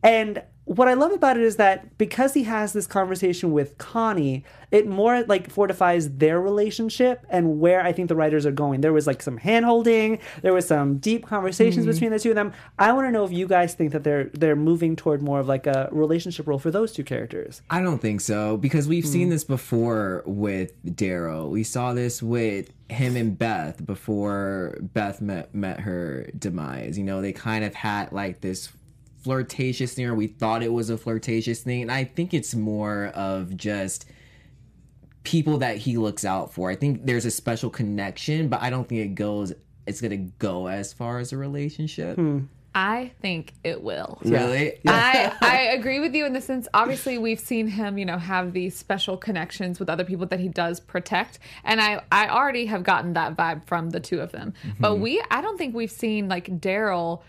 [0.04, 4.44] and what I love about it is that because he has this conversation with Connie,
[4.70, 8.82] it more like fortifies their relationship and where I think the writers are going.
[8.82, 11.94] There was like some hand holding, there was some deep conversations mm-hmm.
[11.94, 12.52] between the two of them.
[12.78, 15.48] I want to know if you guys think that they're they're moving toward more of
[15.48, 17.62] like a relationship role for those two characters.
[17.70, 19.12] I don't think so because we've hmm.
[19.12, 21.50] seen this before with Daryl.
[21.50, 26.98] We saw this with him and Beth before Beth met met her demise.
[26.98, 28.68] You know, they kind of had like this
[29.28, 33.08] flirtatious thing, or we thought it was a flirtatious thing, and I think it's more
[33.08, 34.06] of just
[35.24, 36.72] people that he looks out for.
[36.72, 39.52] I think there's a special connection, but I don't think it goes.
[39.86, 42.16] It's gonna go as far as a relationship.
[42.16, 42.46] Hmm.
[42.74, 44.20] I think it will.
[44.24, 44.80] Really?
[44.88, 48.54] I, I agree with you in the sense obviously we've seen him you know have
[48.54, 52.84] these special connections with other people that he does protect and i i already have
[52.84, 54.82] gotten that vibe from the two of them mm-hmm.
[54.82, 57.22] but we i don't think we've seen like daryl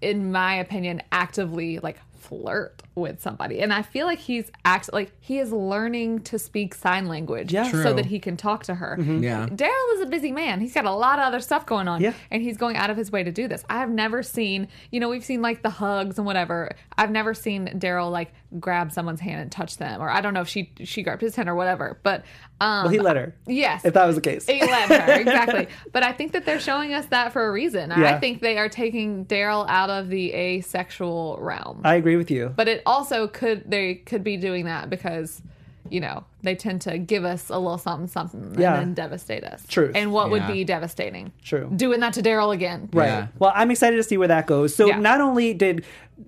[0.00, 5.12] in my opinion actively like flirt with somebody and i feel like he's act like
[5.20, 7.70] he is learning to speak sign language Yeah.
[7.70, 9.46] so that he can talk to her Yeah.
[9.46, 10.60] Daryl is a busy man.
[10.60, 12.00] He's got a lot of other stuff going on.
[12.00, 12.12] Yeah.
[12.30, 13.64] And he's going out of his way to do this.
[13.68, 16.70] I have never seen, you know, we've seen like the hugs and whatever.
[16.96, 20.00] I've never seen Daryl like grab someone's hand and touch them.
[20.00, 21.98] Or I don't know if she she grabbed his hand or whatever.
[22.02, 22.24] But
[22.60, 23.34] um Well, he let her.
[23.46, 23.84] Yes.
[23.84, 24.46] If that was the case.
[24.46, 25.68] He let her, exactly.
[25.92, 27.90] But I think that they're showing us that for a reason.
[27.92, 31.80] I think they are taking Daryl out of the asexual realm.
[31.84, 32.52] I agree with you.
[32.56, 35.42] but it also could they could be doing that because
[35.90, 38.78] you know, they tend to give us a little something, something, and Yeah.
[38.78, 39.62] then devastate us.
[39.68, 39.92] Truth.
[39.94, 40.50] And what would Yeah.
[40.52, 41.30] be devastating?
[41.44, 41.70] True.
[41.76, 42.88] Doing that to Daryl again.
[42.90, 43.06] Right.
[43.06, 43.26] Yeah.
[43.38, 44.74] Well, I'm excited to see where that goes.
[44.74, 44.98] So Yeah.
[44.98, 45.84] not only did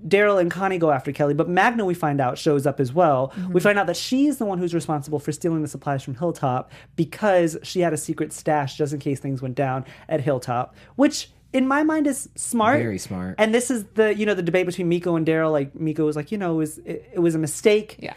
[0.06, 3.32] Daryl and Connie go after Kelly, but Magna, we find out, shows up as well.
[3.34, 3.54] Mm-hmm.
[3.54, 6.70] We find out that she's the one who's responsible for stealing the supplies from Hilltop
[6.94, 11.30] because she had a secret stash just in case things went down at Hilltop, which
[11.52, 12.78] in my mind is smart.
[12.78, 13.36] Very smart.
[13.38, 15.52] And this is the you know the debate between Miko and Daryl.
[15.52, 17.96] Like Miko was like, you know, it was it, it was a mistake.
[17.98, 18.14] Yeah.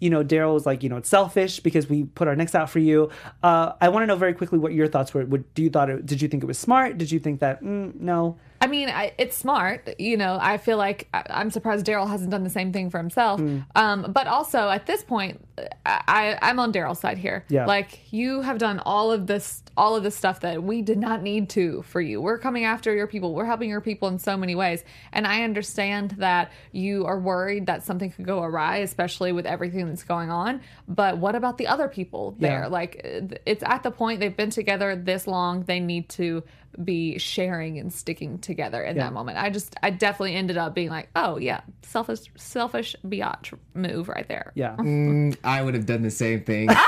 [0.00, 2.70] You know, Daryl was like, you know, it's selfish because we put our necks out
[2.70, 3.10] for you.
[3.42, 5.26] Uh, I want to know very quickly what your thoughts were.
[5.26, 6.06] Would, do you thought it?
[6.06, 6.96] Did you think it was smart?
[6.96, 8.38] Did you think that mm, no?
[8.62, 9.94] I mean, I, it's smart.
[9.98, 12.98] You know, I feel like I, I'm surprised Daryl hasn't done the same thing for
[12.98, 13.40] himself.
[13.40, 13.64] Mm.
[13.74, 15.40] Um, but also at this point,
[15.86, 17.44] I, I'm on Daryl's side here.
[17.48, 17.66] Yeah.
[17.66, 21.22] Like you have done all of this, all of this stuff that we did not
[21.22, 22.20] need to for you.
[22.20, 23.34] We're coming after your people.
[23.34, 24.84] We're helping your people in so many ways.
[25.12, 29.88] And I understand that you are worried that something could go awry, especially with everything
[29.88, 30.60] that's going on.
[30.86, 32.62] But what about the other people there?
[32.62, 32.66] Yeah.
[32.66, 33.00] Like
[33.46, 35.62] it's at the point they've been together this long.
[35.62, 36.42] They need to
[36.84, 39.04] be sharing and sticking together in Yeah.
[39.04, 39.38] that moment.
[39.38, 44.26] I just, I definitely ended up being like, oh yeah, selfish, selfish biatch move right
[44.28, 44.52] there.
[44.54, 44.76] Yeah.
[44.76, 46.68] Mm, I would have done the same thing.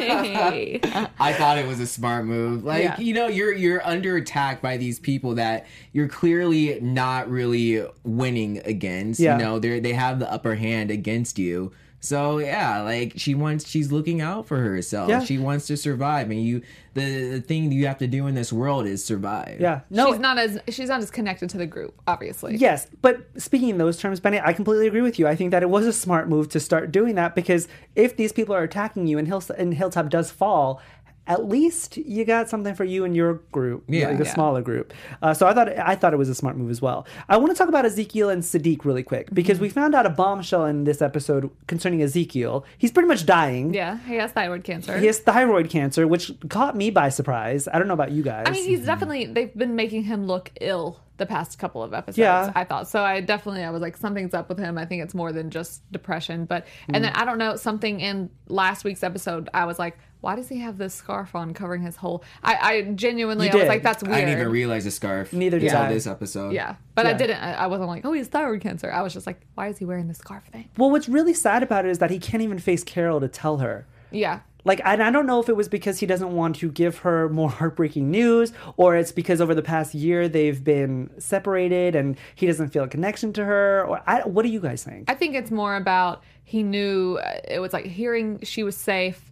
[0.00, 2.64] I thought it was a smart move.
[2.64, 2.98] Like, Yeah.
[3.00, 8.58] you know, you're you're under attack by these people that you're clearly not really winning
[8.64, 9.20] against.
[9.20, 9.36] Yeah.
[9.38, 11.72] You know, they they have the upper hand against you.
[12.00, 15.08] So yeah, like she wants she's looking out for herself.
[15.08, 15.24] Yeah.
[15.24, 16.62] She wants to survive and you
[16.94, 19.60] the, the thing you have to do in this world is survive.
[19.60, 19.80] Yeah.
[19.90, 20.12] No.
[20.12, 22.56] she's not as she's not as connected to the group, obviously.
[22.56, 25.26] Yes, but speaking in those terms, Benny, I completely agree with you.
[25.26, 28.32] I think that it was a smart move to start doing that because if these
[28.32, 30.80] people are attacking you and, Hill- and Hilltop does fall,
[31.28, 34.08] at least you got something for you and your group, Yeah.
[34.08, 34.32] like the Yeah.
[34.34, 34.92] smaller group.
[35.22, 37.06] Uh, so I thought I thought it was a smart move as well.
[37.28, 39.62] I want to talk about Ezekiel and Siddiq really quick because Mm-hmm.
[39.62, 42.64] we found out a bombshell in this episode concerning Ezekiel.
[42.78, 43.74] He's pretty much dying.
[43.74, 44.98] Yeah, he has thyroid cancer.
[44.98, 47.68] He has thyroid cancer, which caught me by surprise.
[47.72, 48.44] I don't know about you guys.
[48.48, 52.18] I mean, he's definitely they've been making him look ill the past couple of episodes.
[52.18, 52.52] Yeah.
[52.54, 53.02] I thought so.
[53.02, 54.78] I definitely I was like something's up with him.
[54.78, 56.44] I think it's more than just depression.
[56.44, 59.50] But and then I don't know something in last week's episode.
[59.52, 62.24] I was like, why does he have this scarf on covering his whole?
[62.42, 63.68] I, I genuinely You I was did.
[63.68, 64.16] like, that's weird.
[64.16, 65.32] I didn't even realize the scarf.
[65.32, 65.88] Neither did until I.
[65.92, 66.52] this episode.
[66.52, 67.16] yeah, but I Yeah.
[67.18, 67.36] didn't.
[67.38, 68.90] I, I wasn't like, oh, he has thyroid cancer.
[68.92, 70.68] I was just like, why is he wearing this scarf thing?
[70.76, 73.58] well, what's really sad about it is that he can't even face Carol to tell
[73.58, 73.86] her.
[74.10, 74.40] Yeah.
[74.64, 77.28] Like, and I don't know if it was because he doesn't want to give her
[77.28, 82.46] more heartbreaking news, or it's because over the past year they've been separated and he
[82.46, 83.84] doesn't feel a connection to her.
[83.86, 85.08] Or I, what do you guys think?
[85.08, 89.30] I think it's more about he knew uh, it was like hearing she was safe.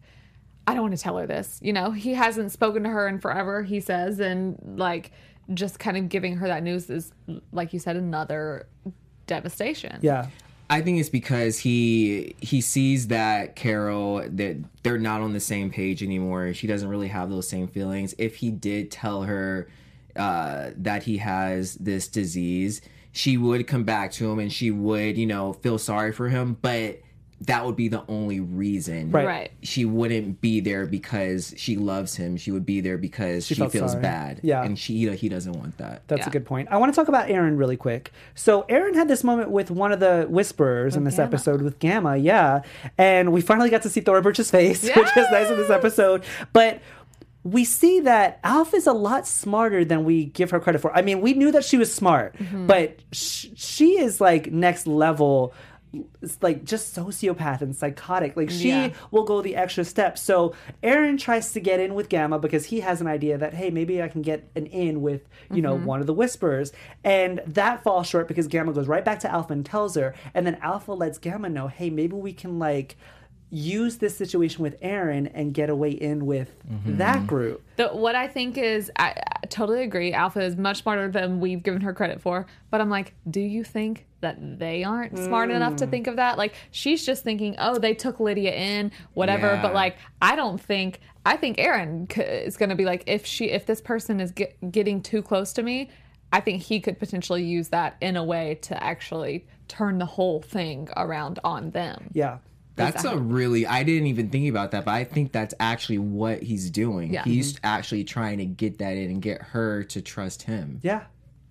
[0.66, 1.58] I don't want to tell her this.
[1.62, 5.12] You know, he hasn't spoken to her in forever, he says, and like
[5.54, 7.12] just kind of giving her that news is
[7.52, 8.66] like you said another
[9.26, 9.98] devastation.
[10.02, 10.28] yeah,
[10.68, 15.70] I think it's because he he sees that Carol that they're not on the same
[15.70, 16.52] page anymore.
[16.54, 18.14] She doesn't really have those same feelings.
[18.18, 19.68] If he did tell her
[20.16, 22.80] uh, that he has this disease,
[23.12, 26.56] she would come back to him and she would, you know, feel sorry for him.
[26.60, 27.00] But
[27.42, 29.10] that would be the only reason.
[29.10, 29.26] Right.
[29.26, 29.52] Right.
[29.62, 32.36] She wouldn't be there because she loves him.
[32.36, 34.02] She would be there because she, felt feels sorry.
[34.02, 34.40] bad.
[34.42, 34.62] Yeah.
[34.62, 36.08] and she he doesn't want that.
[36.08, 36.68] that's a good point.
[36.70, 38.12] I want to talk about Aaron really quick.
[38.34, 41.28] So, Aaron had this moment with one of the whisperers in this Gamma.
[41.28, 42.62] episode with Gamma, yeah.
[42.96, 46.24] And we finally got to see Thora Birch's face, which is nice in this episode.
[46.52, 46.80] But
[47.46, 50.92] we see that Alpha is a lot smarter than we give her credit for.
[50.96, 52.66] I mean, we knew that she was smart, mm-hmm.
[52.66, 55.54] but sh- she is like next level.
[56.22, 58.36] It's like just sociopath and psychotic.
[58.36, 58.90] Like she Yeah.
[59.10, 60.18] will go the extra step.
[60.18, 63.70] So Aaron tries to get in with Gamma because he has an idea that hey,
[63.70, 65.86] maybe I can get an in with you know mm-hmm.
[65.86, 66.72] one of the Whispers,
[67.04, 70.46] and that falls short because Gamma goes right back to Alpha and tells her, and
[70.46, 72.96] then Alpha lets Gamma know, hey, maybe we can like
[73.50, 76.50] use this situation with Aaron and get away in with
[76.84, 77.62] that group.
[77.76, 80.12] The, what I think is, I, I totally agree.
[80.12, 82.46] Alpha is much smarter than we've given her credit for.
[82.70, 85.78] But I'm like, do you think that they aren't smart enough Mm.
[85.78, 86.38] to think of that?
[86.38, 89.46] Like, she's just thinking, oh, they took Lydia in, whatever.
[89.46, 89.62] Yeah.
[89.62, 91.00] But like, I don't think.
[91.24, 94.30] I think Aaron c- is going to be like, if she, if this person is
[94.32, 95.90] get, getting too close to me,
[96.32, 100.40] I think he could potentially use that in a way to actually turn the whole
[100.42, 102.10] thing around on them.
[102.12, 102.38] Yeah.
[102.76, 106.42] That's a really I didn't even think about that, but I think that's actually what
[106.42, 107.12] he's doing.
[107.12, 107.24] Yeah.
[107.24, 110.80] He's actually trying to get that in and get her to trust him.
[110.82, 111.04] Yeah.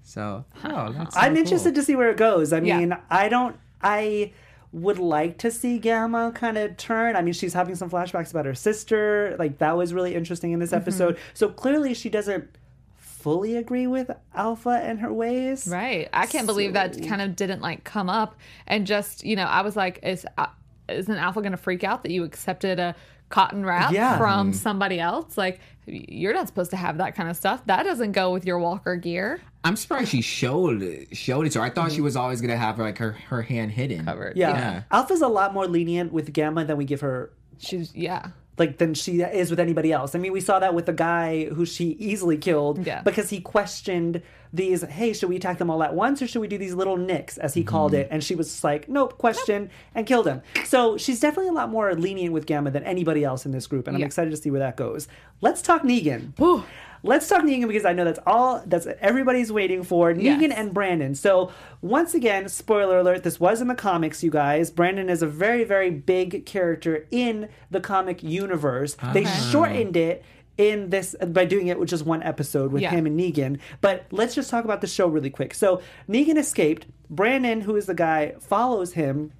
[0.03, 1.81] So, oh, that's I'm so interested cool.
[1.81, 2.53] to see where it goes.
[2.53, 2.77] I Yeah.
[2.77, 3.57] mean, I don't.
[3.81, 4.31] I
[4.71, 7.15] would like to see Gamma kind of turn.
[7.15, 9.35] I mean, she's having some flashbacks about her sister.
[9.39, 10.81] Like that was really interesting in this Mm-hmm.
[10.81, 11.17] episode.
[11.33, 12.49] So clearly, she doesn't
[12.97, 15.67] fully agree with Alpha and her ways.
[15.67, 16.07] Right.
[16.13, 18.35] I can't believe that kind of didn't like come up
[18.67, 20.47] and just, you know, I was like, is uh,
[20.89, 22.95] isn't Alpha going to freak out that you accepted a
[23.29, 24.17] cotton wrap Yeah.
[24.17, 25.37] from somebody else?
[25.37, 27.61] Like, you're not supposed to have that kind of stuff.
[27.65, 29.39] That doesn't go with your Walker gear.
[29.63, 31.65] I'm surprised she showed showed it to her.
[31.65, 34.05] I thought she was always gonna have like her, her hand hidden.
[34.05, 34.37] Covered.
[34.37, 34.49] Yeah.
[34.57, 34.83] Yeah.
[34.91, 38.27] Alpha's a lot more lenient with Gamma than we give her She's, yeah.
[38.57, 40.15] Like than she is with anybody else.
[40.15, 43.01] I mean, we saw that with the guy who she easily killed Yeah.
[43.01, 44.21] because he questioned
[44.53, 44.83] these.
[44.83, 47.37] Hey, should we attack them all at once or should we do these little nicks,
[47.37, 47.69] as he mm-hmm.
[47.69, 48.07] called it?
[48.09, 50.41] And she was just like, nope, question, and killed him.
[50.63, 53.87] So she's definitely a lot more lenient with Gamma than anybody else in this group,
[53.87, 55.07] and I'm excited to see where that goes.
[55.41, 56.37] Let's talk Negan.
[56.37, 56.63] Whew.
[57.05, 60.11] Let's talk Negan because I know that's all that's everybody's waiting for.
[60.13, 60.53] Negan Yes.
[60.57, 61.13] and Brandon.
[61.15, 64.71] So once again, spoiler alert, this was in the comics, you guys.
[64.71, 68.97] Brandon is a very, very big character in the comic universe.
[69.13, 70.23] They shortened it
[70.57, 72.89] in this by doing it with just one episode with Yeah.
[72.91, 73.59] him and Negan.
[73.81, 75.53] But let's just talk about the show really quick.
[75.53, 76.87] So Negan escaped.
[77.09, 79.31] Brandon, who is the guy, follows him.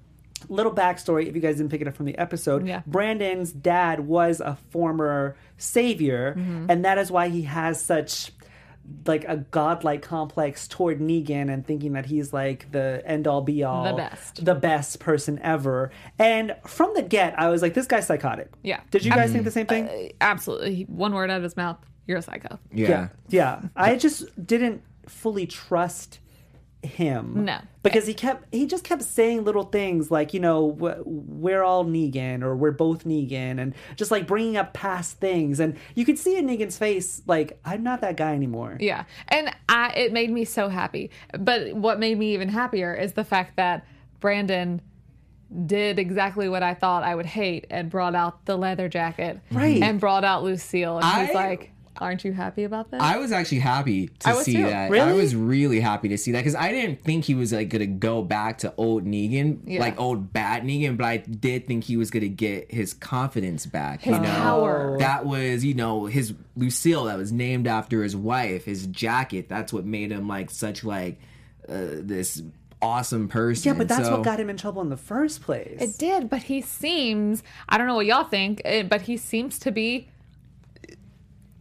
[0.48, 2.82] Little backstory, if you guys didn't pick it up from the episode, Yeah.
[2.86, 6.66] Brandon's dad was a former savior, Mm-hmm.
[6.70, 8.32] and that is why he has such
[9.04, 13.64] like a godlike complex toward Negan and thinking that he's like the end all be
[13.64, 14.44] all, The best.
[14.44, 15.90] the best person ever.
[16.20, 18.48] And from the get, I was like, this guy's psychotic.
[18.62, 18.80] Yeah.
[18.92, 19.88] Did you guys think the same thing?
[19.88, 20.84] Uh, Absolutely.
[20.84, 21.78] One word out of his mouth.
[22.06, 22.60] You're a psycho.
[22.70, 23.08] Yeah.
[23.28, 23.62] yeah.
[23.74, 26.20] I just didn't fully trust
[26.86, 27.44] him.
[27.44, 27.58] No.
[27.82, 30.64] because he kept he just kept saying little things like you know
[31.04, 35.76] we're all Negan or we're both Negan and just like bringing up past things and
[35.94, 38.76] you could see in Negan's face like I'm not that guy anymore.
[38.80, 39.04] Yeah.
[39.28, 41.10] And I it made me so happy.
[41.38, 43.86] But what made me even happier is the fact that
[44.20, 44.80] Brandon
[45.66, 49.40] did exactly what I thought I would hate and brought out the leather jacket.
[49.52, 49.80] Right.
[49.80, 50.98] And brought out Lucille.
[50.98, 53.00] And he's like, Aren't you happy about that?
[53.00, 54.64] I was actually happy to I see too.
[54.64, 54.92] that.
[54.92, 57.86] I was really happy to see that because I didn't think he was like gonna
[57.86, 59.80] go back to old Negan, Yeah.
[59.80, 64.02] like old bad Negan, but I did think he was gonna get his confidence back.
[64.02, 64.96] His you know, power.
[64.98, 69.48] that was you know his Lucille that was named after his wife, his jacket.
[69.48, 71.20] That's what made him like such like
[71.68, 72.42] uh, this
[72.82, 73.72] awesome person.
[73.72, 75.78] Yeah, but that's So- what got him in trouble in the first place.
[75.80, 79.58] It did, but he seems, I don't know what y'all think, eh, but he seems
[79.60, 80.08] to be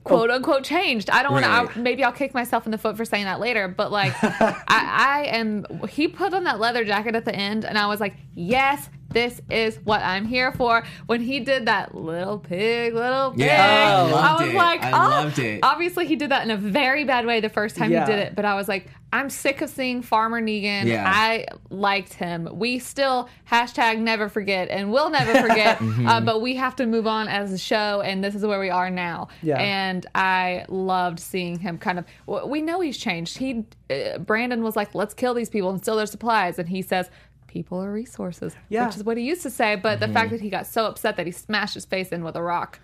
[0.05, 1.09] quote unquote changed.
[1.09, 3.67] I don't want to, maybe I'll kick myself in the foot for saying that later,
[3.67, 7.77] but like, I, I am, he put on that leather jacket at the end, and
[7.77, 10.83] I was like, yes, this is what I'm here for.
[11.07, 14.55] When he did that little pig, little pig, Yeah, I loved was it.
[14.57, 15.61] like, I oh, loved it.
[15.63, 18.05] obviously he did that in a very bad way the first time Yeah.
[18.05, 20.85] he did it, but I was like, I'm sick of seeing Farmer Negan.
[20.87, 21.05] Yeah.
[21.07, 22.49] I liked him.
[22.51, 26.07] We still hashtag never forget and will never forget, Mm-hmm.
[26.07, 28.69] uh, but we have to move on as a show, and this is where we
[28.69, 29.29] are now.
[29.41, 29.57] Yeah.
[29.57, 32.05] And I loved seeing him kind of.
[32.49, 33.37] We know he's changed.
[33.37, 36.81] He uh, Brandon was like, "Let's kill these people and steal their supplies," and he
[36.81, 37.09] says.
[37.55, 38.85] People are resources, Yeah.
[38.85, 39.77] which is what he used to say.
[39.77, 40.11] But Mm-hmm.
[40.11, 42.41] the fact that he got so upset that he smashed his face in with a
[42.43, 42.81] rock,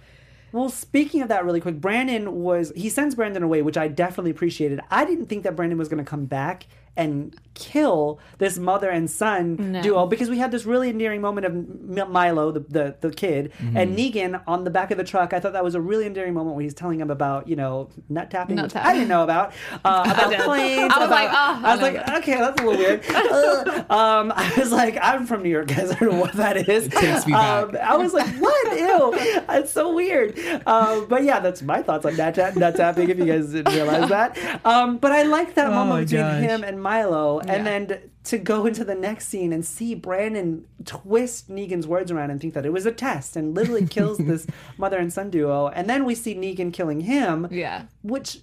[0.53, 4.31] Well, speaking of that, really quick, Brandon was he sends Brandon away, which I definitely
[4.31, 4.79] appreciated.
[4.89, 9.09] I didn't think that Brandon was going to come back and kill this mother and
[9.09, 9.81] son No.
[9.81, 13.51] duo because we had this really endearing moment of M- Milo, the the, the kid,
[13.59, 15.33] and Negan on the back of the truck.
[15.33, 17.89] I thought that was a really endearing moment where he's telling him about you know
[18.09, 18.89] nut tapping, Nut which tapping.
[18.89, 19.53] I didn't know about,
[19.85, 20.91] uh, about planes.
[20.93, 23.03] I was about- like, oh, I was I like, know okay, that's a little weird.
[23.31, 25.91] Uh, um, I was like, I'm from New York, guys.
[25.91, 26.87] I don't know what that is.
[26.89, 27.81] takes me Um, back.
[27.81, 28.77] I was like, what?
[28.77, 29.11] Ew.
[29.49, 30.37] It's so weird.
[30.67, 33.73] Um, but yeah, that's my thoughts on nut, tap, nut tapping, if you guys didn't
[33.73, 34.37] realize that.
[34.65, 36.41] Um, but I like that Oh moment between gosh.
[36.41, 37.39] him and Milo.
[37.39, 42.31] And then to go into the next scene and see Brandon twist Negan's words around
[42.31, 45.67] and think that it was a test and literally kills this mother and son duo.
[45.69, 48.39] And then we see Negan killing him yeah, which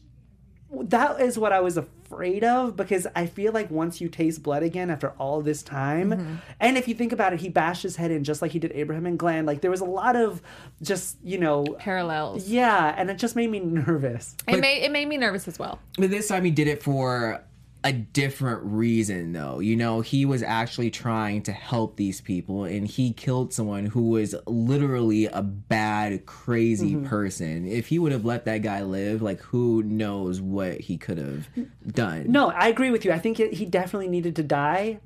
[0.70, 4.62] that is what I was afraid of because I feel like once you taste blood
[4.62, 6.34] again after all this time, Mm-hmm.
[6.60, 8.72] and if you think about it, he bashed his head in just like he did
[8.74, 9.46] Abraham and Glenn.
[9.46, 10.42] Like there was a lot of
[10.82, 12.46] just you know, parallels.
[12.48, 14.36] yeah, and it just made me nervous.
[14.46, 15.78] It made it made me nervous as well.
[15.96, 17.42] But this time he did it for
[17.88, 19.60] a different reason, though.
[19.60, 24.10] You know, he was actually trying to help these people, and he killed someone who
[24.10, 27.06] was literally a bad, crazy Mm-hmm.
[27.06, 27.66] person.
[27.66, 31.48] If he would have let that guy live, like, who knows what he could have
[31.86, 32.26] done?
[32.30, 33.12] No, I agree with you.
[33.12, 35.00] I think he definitely needed to die.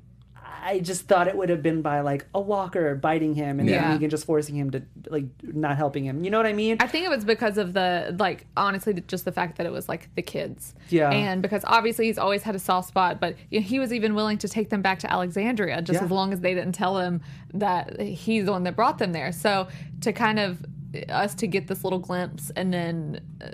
[0.61, 3.89] I just thought it would have been by like a walker biting him and Yeah.
[3.97, 6.23] then Negan just forcing him to like not helping him.
[6.23, 6.77] You know what I mean?
[6.79, 9.89] I think it was because of the like honestly just the fact that it was
[9.89, 10.73] like the kids.
[10.89, 11.09] Yeah.
[11.11, 14.15] And because obviously he's always had a soft spot, but you know, he was even
[14.15, 16.05] willing to take them back to Alexandria just Yeah.
[16.05, 17.21] as long as they didn't tell him
[17.53, 19.31] that he's the one that brought them there.
[19.31, 19.67] So
[20.01, 20.65] to kind of
[21.09, 23.47] us to get this little glimpse and then uh,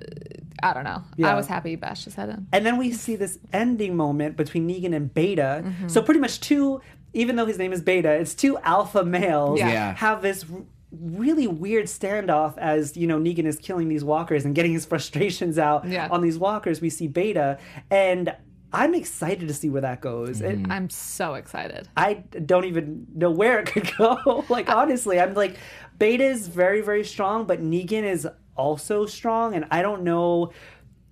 [0.64, 1.02] I don't know.
[1.18, 1.32] Yeah.
[1.32, 2.48] I was happy he bashed his head in.
[2.54, 5.64] And then we see this ending moment between Negan and Beta.
[5.66, 5.88] Mm-hmm.
[5.88, 6.82] So pretty much two
[7.14, 9.70] even though his name is Beta, it's two alpha males Yeah.
[9.70, 9.96] Yeah.
[9.96, 10.46] have this
[10.92, 15.58] really weird standoff as you know Negan is killing these walkers and getting his frustrations
[15.58, 16.08] out Yeah.
[16.12, 16.82] on these walkers.
[16.82, 17.58] We see Beta,
[17.90, 18.36] and
[18.72, 20.42] I'm excited to see where that goes.
[20.42, 21.88] It- I'm so excited.
[21.98, 24.46] I don't even know where it could go.
[24.50, 25.58] like honestly, I'm like
[25.98, 28.28] Beta is very very strong, but Negan is
[28.60, 30.52] also strong, and I don't know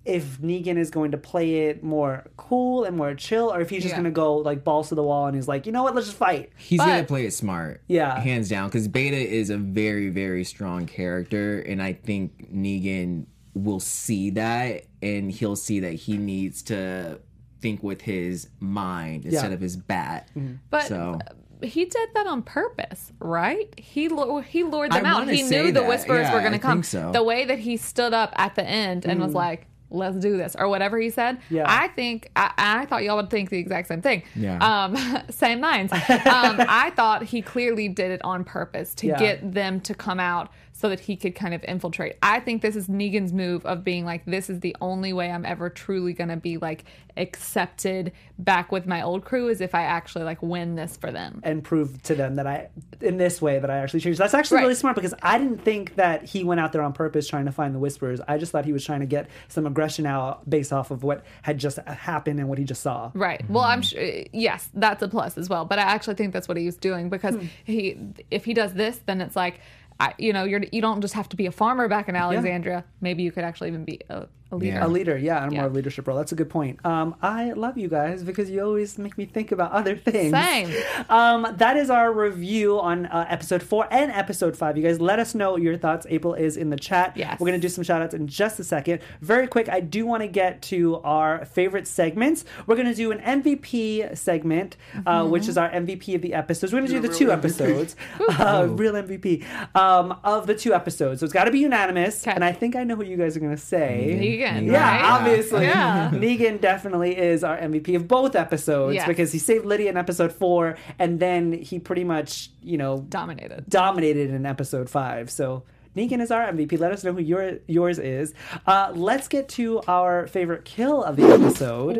[0.04, 3.82] if Negan is going to play it more cool and more chill, or if he's
[3.82, 3.96] just Yeah.
[3.98, 6.06] going to go like balls to the wall and he's like, you know what, let's
[6.06, 6.50] just fight.
[6.56, 7.82] He's But- gonna play it smart.
[7.88, 8.18] Yeah.
[8.18, 8.68] Hands down.
[8.68, 11.60] Because Beta is a very, very strong character.
[11.60, 17.18] And I think Negan will see that and he'll see that he needs to
[17.60, 19.54] think with his mind instead Yeah.
[19.54, 20.30] of his bat.
[20.70, 21.18] But So
[21.62, 23.72] he did that on purpose, right?
[23.78, 24.08] He
[24.48, 25.28] he lured them I out.
[25.28, 25.88] He knew the that.
[25.88, 26.78] whisperers Yeah, were going to come.
[26.82, 27.12] think so.
[27.12, 30.54] The way that he stood up at the end and was like, "Let's do this,"
[30.58, 31.38] or whatever he said.
[31.50, 31.64] Yeah.
[31.66, 34.22] I think I, I thought y'all would think the exact same thing.
[34.34, 34.58] Yeah.
[34.58, 34.96] Um,
[35.30, 35.92] same lines.
[35.92, 39.18] um, I thought he clearly did it on purpose to Yeah.
[39.18, 42.16] get them to come out so that he could kind of infiltrate.
[42.22, 45.44] I think this is Negan's move of being like, this is the only way I'm
[45.44, 46.84] ever truly going to be like
[47.16, 51.40] accepted back with my old crew is if I actually like win this for them.
[51.42, 52.68] and prove to them that I,
[53.00, 54.20] in this way, that I actually changed.
[54.20, 54.62] That's actually Right.
[54.62, 57.52] really smart because I didn't think that he went out there on purpose trying to
[57.52, 58.20] find the whispers.
[58.28, 61.24] I just thought he was trying to get some aggression out based off of what
[61.42, 63.10] had just happened and what he just saw.
[63.14, 63.44] Right.
[63.50, 64.00] Well, I'm sure.
[64.32, 65.64] Yes, that's a plus as well.
[65.64, 67.46] But I actually think that's what he was doing because hmm.
[67.64, 67.98] he,
[68.30, 69.58] if he does this, then it's like,
[70.00, 72.84] I, you know, you're you don't just have to be a farmer back in Alexandria.
[73.00, 74.76] Maybe you could actually even be a, a leader.
[74.76, 74.86] Yeah.
[74.86, 75.60] A leader, yeah, and a Yeah.
[75.62, 76.16] more leadership role.
[76.16, 76.78] That's a good point.
[76.84, 80.32] Um, I love you guys because you always make me think about other things.
[80.32, 80.72] Same.
[81.10, 84.76] Um, that is our review on uh, episode four and episode five.
[84.76, 86.06] You guys let us know your thoughts.
[86.10, 87.16] April is in the chat.
[87.16, 87.38] Yes.
[87.40, 89.00] We're going to do some shout outs in just a second.
[89.22, 92.44] Very quick, I do want to get to our favorite segments.
[92.66, 94.76] We're going to do an MVP segment,
[95.06, 95.30] uh, Mm-hmm.
[95.30, 96.72] which is our MVP of the episodes.
[96.72, 97.96] We're going to do the two episodes,
[98.38, 99.44] uh, real MVP
[99.76, 101.20] um, of the two episodes.
[101.20, 102.22] So it's got to be unanimous.
[102.26, 102.34] Okay.
[102.34, 104.37] And I think I know what you guys are going to say.
[104.38, 104.66] Negan.
[104.70, 105.04] Yeah, right?
[105.04, 105.64] obviously.
[105.64, 106.10] Yeah.
[106.14, 109.06] Negan definitely is our MVP of both episodes Yes.
[109.06, 113.64] because he saved Lydia in episode four, and then he pretty much, you know, Dominated.
[113.68, 115.30] dominated in episode five.
[115.30, 115.64] So
[115.96, 116.78] Negan is our MVP.
[116.78, 118.32] Let us know who your yours is.
[118.66, 121.96] Uh, let's get to our favorite kill of the episode.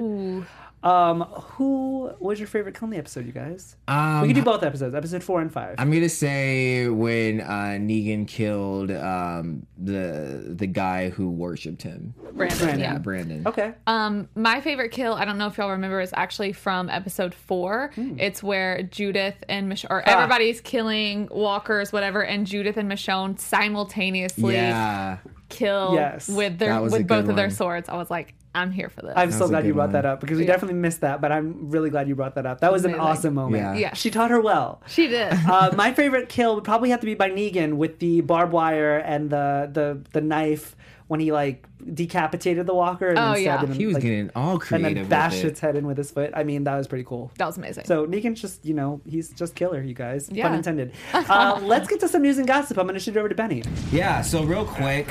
[0.83, 3.75] Um, who was your favorite kill the episode, you guys?
[3.89, 5.75] Um, we can do both episodes, episode four and five.
[5.79, 12.15] I'm gonna say when uh, Negan killed um, the the guy who worshipped him.
[12.33, 12.59] Brandon.
[12.59, 12.81] Brandon.
[12.81, 12.99] Yeah.
[12.99, 13.43] Brandon.
[13.47, 13.75] okay.
[13.89, 17.91] Um, my favorite kill, I don't know if y'all remember, is actually from episode four.
[17.97, 18.17] Hmm.
[18.21, 19.95] It's where Judith and Mich- Ah.
[19.95, 25.19] or everybody's killing walkers, whatever, and Judith and Michonne simultaneously Yeah.
[25.49, 26.29] kill Yes.
[26.29, 27.89] with their with both good of their swords.
[27.89, 29.13] I was like, I'm here for this.
[29.17, 29.93] I'm so glad you brought one.
[29.93, 30.53] that up because we Yeah.
[30.53, 32.61] definitely missed that, but I'm really glad you brought that up.
[32.61, 33.63] That was an awesome moment.
[33.63, 33.75] Yeah.
[33.75, 33.95] Yeah.
[33.95, 34.83] She taught her well.
[34.87, 35.33] she did.
[35.33, 38.99] uh, my favorite kill would probably have to be by Negan with the barbed wire
[38.99, 40.75] and the the, the knife
[41.07, 43.61] when he like decapitated the walker and Oh, then yeah.
[43.61, 45.47] him, He was like, getting all creative and creative then with bashed it.
[45.49, 46.33] its head in with his foot.
[46.35, 47.31] I mean, that was pretty cool.
[47.39, 47.85] that was amazing.
[47.87, 50.29] So Negan's just, you know, he's just killer, you guys.
[50.31, 50.49] Yeah.
[50.49, 50.93] Pun intended.
[51.15, 52.79] Uh, let's get to some news and gossip.
[52.79, 53.63] I'm going to shoot it over to Benny.
[53.91, 55.07] Yeah, so real quick,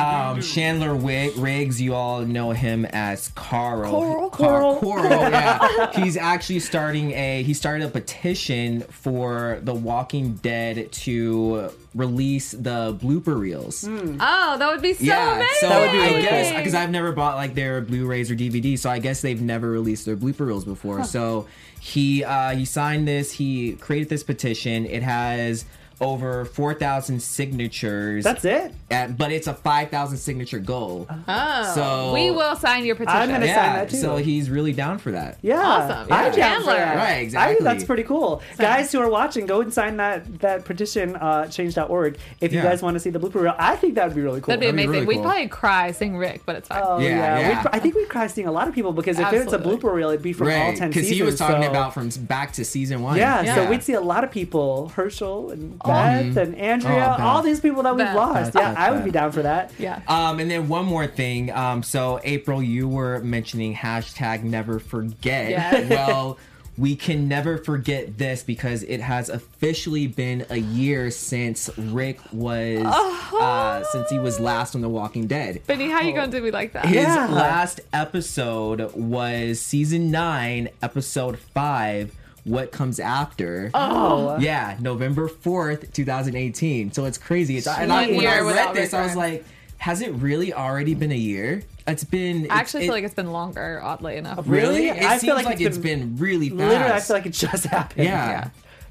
[0.00, 3.90] um, Chandler Wig- Riggs, you all know him as Carl.
[3.90, 4.30] Coral.
[4.30, 4.76] Car- Coral.
[4.76, 5.92] Coral, yeah.
[6.02, 12.96] He's actually starting a, he started a petition for The Walking Dead to release the
[13.00, 13.82] blooper reels.
[13.84, 14.16] Hmm.
[14.20, 15.56] oh, that would be so yeah, amazing.
[15.60, 16.58] so That would be I really guess cool.
[16.58, 20.06] because I've never bought like their Blu-rays or DVDs, so I guess they've never released
[20.06, 21.04] their blooper reels before.
[21.04, 21.46] So
[21.80, 23.32] he uh, he signed this.
[23.32, 24.86] He created this petition.
[24.86, 25.64] It has
[26.00, 28.24] over four thousand signatures.
[28.24, 28.72] That's it.
[28.90, 31.06] At, but it's a five thousand signature goal.
[31.28, 33.20] Oh, So- we will sign your petition.
[33.20, 33.96] I'm gonna sign that too.
[33.96, 35.38] so he's really down for that.
[35.42, 36.12] Yeah, Awesome.
[36.12, 36.36] I'm Yeah.
[36.36, 36.96] down for that.
[36.96, 37.64] Right, I think exactly.
[37.64, 38.42] that's pretty cool.
[38.58, 42.16] Guys who are watching, go and sign that that petition, uh, change.org.
[42.40, 42.64] If you Yeah.
[42.64, 44.48] guys want to see the blooper reel, I think that would be really cool.
[44.52, 45.06] That'd be That'd be amazing.
[45.06, 46.82] really We'd probably cry, seeing Rick, but it's fine.
[46.84, 47.64] Oh yeah, Yeah, yeah.
[47.72, 49.76] I think we'd cry seeing a lot of people because if it's a Absolutely.
[49.88, 52.08] blooper reel, it'd be from all Right, ten because he was talking so- about from
[52.20, 53.16] back to season one.
[53.16, 57.42] Yeah, so we'd see a lot of people, Hershel and Beth and Andrea, Oh, all
[57.42, 58.16] these people that we've Beth.
[58.16, 58.52] lost.
[58.52, 59.04] Beth, yeah, Beth, I would Beth.
[59.04, 59.72] be down for that.
[59.78, 60.00] yeah.
[60.08, 61.50] Um, and then one more thing.
[61.50, 65.50] Um, so April, you were mentioning hashtag never forget.
[65.50, 65.90] Yes.
[65.90, 66.38] Well,
[66.78, 72.86] we can never forget this because it has officially been a year since Rick was
[72.86, 75.60] uh, since he was last on The Walking Dead.
[75.66, 76.86] Benny, how you gonna do me like that?
[76.86, 77.26] His Yeah.
[77.26, 82.14] last episode was season nine, episode five.
[82.44, 83.70] What comes after?
[83.74, 86.92] Oh, Yeah, November 4th, 2018.
[86.92, 87.56] So it's crazy.
[87.58, 89.44] It's, and I, when I read this, I was like,
[89.78, 91.62] has it really already been a year?
[91.86, 92.50] It's been.
[92.50, 94.40] I actually it's, feel it- like it's been longer, oddly enough.
[94.46, 94.86] really.
[94.86, 94.88] Really?
[94.90, 96.60] It I seems feel like like, it's it's been, really fast.
[96.60, 98.04] Literally, I feel like it just happened.
[98.04, 98.50] yeah.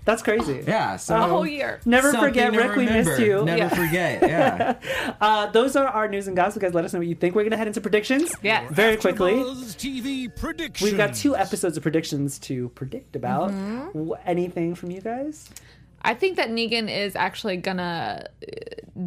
[0.09, 0.63] That's crazy.
[0.65, 0.95] Yeah.
[0.95, 1.79] So A whole year.
[1.85, 3.45] Never forget, to Rick, we missed you.
[3.45, 3.69] Never Yeah.
[3.69, 4.21] forget.
[4.23, 4.75] Yeah.
[5.21, 6.73] Uh, those are our news and gossip, guys.
[6.73, 7.35] Let us know what you think.
[7.35, 8.31] We're going to head into predictions.
[8.41, 8.67] Yeah.
[8.71, 9.33] Very quickly.
[9.33, 10.89] TV predictions.
[10.89, 13.51] We've got two episodes of predictions to predict about.
[13.51, 14.13] Mm-hmm.
[14.25, 15.49] Anything from you guys?
[16.01, 18.55] I think that Negan is actually gonna uh,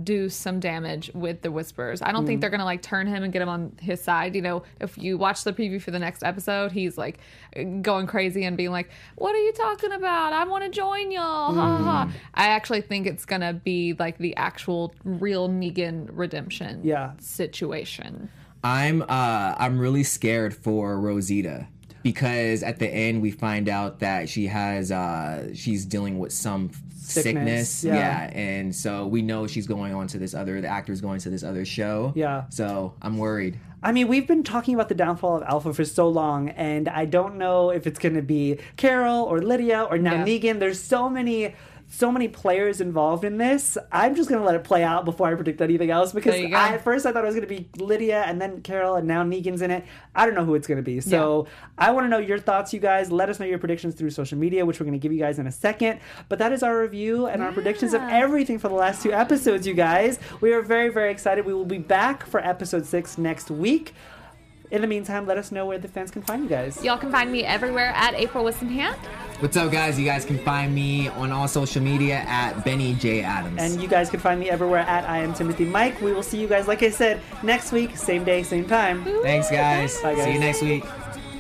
[0.03, 2.03] do some damage with the Whispers.
[2.03, 2.26] I don't Mm.
[2.26, 4.34] think they're gonna like turn him and get him on his side.
[4.34, 7.18] You know, if you watch the preview for the next episode, he's like
[7.82, 10.32] going crazy and being like, "What are you talking about?
[10.32, 12.12] I want to join y'all." Ha, ha, ha." Mm.
[12.34, 17.12] I actually think it's gonna be like the actual real Negan redemption Yeah.
[17.20, 18.28] situation.
[18.64, 21.66] I'm uh I'm really scared for Rosita
[22.03, 26.70] because at the end we find out that she has uh she's dealing with some
[27.05, 27.94] Sickness, sickness, yeah.
[28.30, 28.38] yeah.
[28.38, 31.42] and so we know she's going on to this other the actor's going to this
[31.42, 32.44] other show Yeah.
[32.50, 36.07] so I'm worried I mean, we've been talking about the downfall of Alpha for so
[36.09, 40.24] long, and I don't know if it's going to be Carol or Lydia or now
[40.24, 40.24] Yeah.
[40.24, 40.61] Negan.
[40.61, 41.57] There's so many.
[41.95, 43.76] So many players involved in this.
[43.93, 46.49] I'm just gonna let it play out before I predict anything else because There you
[46.49, 46.57] go.
[46.57, 49.22] I, at first I thought it was gonna be Lydia and then Carol and now
[49.22, 49.84] Negan's in it.
[50.14, 51.01] I don't know who it's gonna be.
[51.03, 53.12] So I want to know your thoughts, you guys.
[53.12, 55.47] Let us know your predictions through social media, which we're gonna give you guys in
[55.47, 56.01] a second.
[56.30, 59.66] But that is our review and our predictions of everything for the last two episodes,
[59.66, 60.18] you guys.
[60.40, 61.45] We are very very excited.
[61.45, 63.93] We will be back for episode six next week.
[64.73, 66.83] In the meantime, let us know where the fans can find you guys.
[66.83, 68.97] Y'all can find me everywhere at April Wissenhant.
[69.41, 73.23] what's up guys you guys can find me on all social media at Benny J
[73.23, 76.01] Adams And you guys can find me everywhere at I am Timothy Mike.
[76.01, 79.05] We will see you guys, like I said, next week, same day, same time.
[79.23, 80.01] thanks guys.
[80.01, 80.25] Bye, guys.
[80.25, 80.85] see you next week